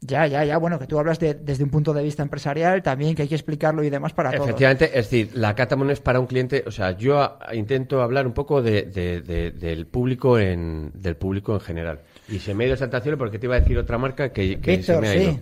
Ya, 0.06 0.26
ya, 0.26 0.44
ya. 0.44 0.58
Bueno, 0.58 0.78
que 0.78 0.87
tú 0.87 0.98
hablas 0.98 1.18
de- 1.18 1.32
desde 1.32 1.64
un 1.64 1.70
punto 1.70 1.94
de 1.94 2.02
vista 2.02 2.22
empresarial 2.22 2.82
también, 2.82 3.14
que 3.14 3.22
hay 3.22 3.28
que 3.28 3.37
explicarlo 3.37 3.82
y 3.82 3.88
demás 3.88 4.12
para 4.12 4.32
todos. 4.32 4.48
Efectivamente, 4.48 4.87
es 4.87 5.08
decir, 5.10 5.30
la 5.34 5.54
Catamon 5.54 5.90
es 5.90 6.00
para 6.00 6.20
un 6.20 6.26
cliente, 6.26 6.62
o 6.66 6.70
sea, 6.70 6.90
yo 6.96 7.22
a- 7.22 7.38
intento 7.54 8.02
hablar 8.02 8.26
un 8.26 8.34
poco 8.34 8.60
de, 8.60 8.82
de- 8.82 9.22
de- 9.22 9.50
del 9.52 9.87
público 9.87 10.38
en 10.38 10.90
del 10.94 11.16
público 11.16 11.54
en 11.54 11.60
general. 11.60 12.00
Y 12.28 12.38
se 12.40 12.54
me 12.54 12.64
ha 12.64 12.66
ido 12.66 12.74
esa 12.74 12.90
porque 13.16 13.38
te 13.38 13.46
iba 13.46 13.56
a 13.56 13.60
decir 13.60 13.78
otra 13.78 13.96
marca 13.96 14.30
que, 14.30 14.60
que 14.60 14.82
se 14.82 14.98
me 14.98 15.08
ha 15.08 15.16
ido. 15.16 15.32
sí. 15.32 15.40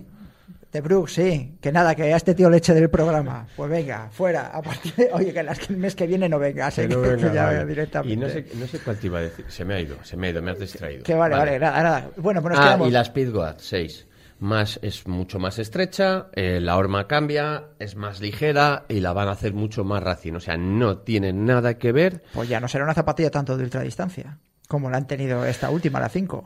De 0.72 0.80
Brooks, 0.80 1.12
sí. 1.12 1.58
Que 1.60 1.70
nada, 1.70 1.94
que 1.94 2.04
a 2.04 2.16
este 2.16 2.34
tío 2.34 2.48
le 2.48 2.56
eche 2.56 2.72
del 2.72 2.88
programa. 2.88 3.46
Pues 3.54 3.70
venga, 3.70 4.08
fuera. 4.10 4.46
A 4.46 4.62
partir 4.62 4.94
de... 4.94 5.10
Oye, 5.12 5.30
que 5.30 5.40
el 5.40 5.76
mes 5.76 5.94
que 5.94 6.06
viene 6.06 6.30
no 6.30 6.38
venga. 6.38 6.70
Que 6.70 6.82
Así 6.82 6.88
no 6.88 7.02
que, 7.02 7.08
venga, 7.10 7.28
que 7.28 7.34
ya 7.34 7.44
vale. 7.44 7.66
directamente. 7.66 8.14
Y 8.14 8.16
no 8.16 8.28
sé, 8.30 8.46
no 8.54 8.66
sé 8.66 8.78
cuál 8.78 8.96
te 8.96 9.06
iba 9.08 9.18
a 9.18 9.22
decir. 9.22 9.44
Se 9.48 9.66
me 9.66 9.74
ha 9.74 9.80
ido, 9.80 10.02
se 10.02 10.16
me 10.16 10.28
ha 10.28 10.30
ido, 10.30 10.40
me 10.40 10.50
has 10.52 10.58
distraído. 10.58 11.02
Que 11.02 11.14
vale, 11.14 11.36
vale, 11.36 11.58
nada, 11.58 11.82
nada. 11.82 12.10
Bueno, 12.16 12.40
pues 12.40 12.54
nos 12.54 12.60
ah, 12.60 12.68
quedamos. 12.68 12.88
y 12.88 12.90
la 12.90 13.04
Speedgoat 13.04 13.60
6. 13.60 14.06
Más, 14.38 14.80
es 14.82 15.06
mucho 15.06 15.38
más 15.38 15.58
estrecha, 15.60 16.26
eh, 16.32 16.58
la 16.58 16.76
horma 16.76 17.06
cambia, 17.06 17.66
es 17.78 17.94
más 17.94 18.20
ligera 18.20 18.86
y 18.88 18.98
la 18.98 19.12
van 19.12 19.28
a 19.28 19.32
hacer 19.32 19.52
mucho 19.52 19.84
más 19.84 20.02
racing. 20.02 20.32
O 20.32 20.40
sea, 20.40 20.56
no 20.56 20.98
tiene 20.98 21.32
nada 21.32 21.78
que 21.78 21.92
ver. 21.92 22.24
Pues 22.32 22.48
ya 22.48 22.58
no 22.58 22.66
será 22.66 22.82
una 22.82 22.94
zapatilla 22.94 23.30
tanto 23.30 23.56
de 23.56 23.64
ultradistancia. 23.64 24.38
Como 24.72 24.88
la 24.88 24.96
han 24.96 25.06
tenido 25.06 25.44
esta 25.44 25.68
última, 25.68 26.00
la 26.00 26.08
5. 26.08 26.44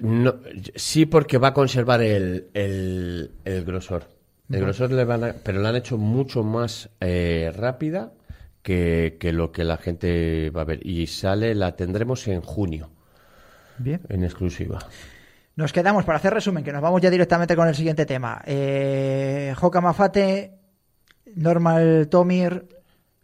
No, 0.00 0.34
sí, 0.74 1.06
porque 1.06 1.38
va 1.38 1.48
a 1.48 1.54
conservar 1.54 2.02
el, 2.02 2.48
el, 2.52 3.30
el 3.44 3.64
grosor. 3.64 4.08
El 4.50 4.60
grosor 4.60 4.90
le 4.90 5.04
van 5.04 5.22
a, 5.22 5.34
pero 5.34 5.60
la 5.60 5.68
han 5.68 5.76
hecho 5.76 5.96
mucho 5.96 6.42
más 6.42 6.90
eh, 6.98 7.52
rápida 7.56 8.12
que, 8.62 9.18
que 9.20 9.32
lo 9.32 9.52
que 9.52 9.62
la 9.62 9.76
gente 9.76 10.50
va 10.50 10.62
a 10.62 10.64
ver. 10.64 10.84
Y 10.84 11.06
sale, 11.06 11.54
la 11.54 11.76
tendremos 11.76 12.26
en 12.26 12.40
junio, 12.40 12.90
Bien. 13.78 14.00
en 14.08 14.24
exclusiva. 14.24 14.80
Nos 15.54 15.72
quedamos 15.72 16.04
para 16.04 16.18
hacer 16.18 16.34
resumen, 16.34 16.64
que 16.64 16.72
nos 16.72 16.82
vamos 16.82 17.00
ya 17.02 17.08
directamente 17.08 17.54
con 17.54 17.68
el 17.68 17.76
siguiente 17.76 18.04
tema. 18.04 18.42
Eh, 18.46 19.54
Hoka 19.60 19.80
Mafate, 19.80 20.58
Normal 21.36 22.08
Tomir, 22.10 22.66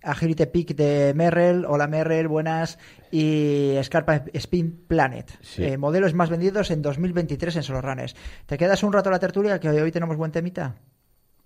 Agility 0.02 0.46
Peak 0.46 0.68
de 0.74 1.12
Merrell, 1.14 1.64
hola 1.66 1.86
Merrell, 1.86 2.28
buenas, 2.28 2.78
y 3.10 3.74
Scarpa 3.82 4.24
Spin 4.34 4.84
Planet. 4.88 5.30
Sí. 5.42 5.64
Eh, 5.64 5.76
modelos 5.78 6.14
más 6.14 6.30
vendidos 6.30 6.70
en 6.70 6.82
2023 6.82 7.56
en 7.56 7.62
Solo 7.62 7.80
Runners. 7.82 8.16
¿Te 8.46 8.56
quedas 8.56 8.82
un 8.82 8.92
rato 8.92 9.08
a 9.08 9.12
la 9.12 9.18
tertulia, 9.18 9.58
que 9.60 9.68
hoy 9.68 9.92
tenemos 9.92 10.16
buen 10.16 10.32
temita? 10.32 10.74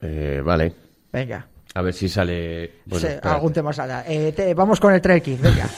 Eh, 0.01 0.41
vale, 0.45 0.73
Venga, 1.13 1.47
a 1.75 1.83
ver 1.83 1.95
si 1.95 2.09
sale. 2.09 2.73
Bueno, 2.87 3.07
Sí, 3.09 3.15
algún 3.23 3.53
tema 3.53 3.73
saldrá. 3.73 4.05
Eh, 4.07 4.33
te- 4.33 4.53
vamos 4.55 4.81
con 4.81 4.93
el 4.93 5.01
Trail 5.01 5.23
Kit, 5.23 5.41
venga. 5.41 5.69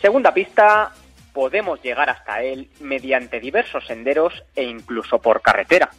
Segunda 0.00 0.34
pista, 0.34 0.90
podemos 1.32 1.82
llegar 1.82 2.10
hasta 2.10 2.42
él 2.42 2.68
mediante 2.80 3.40
diversos 3.40 3.86
senderos 3.86 4.42
e 4.54 4.64
incluso 4.64 5.20
por 5.20 5.40
carretera. 5.40 5.90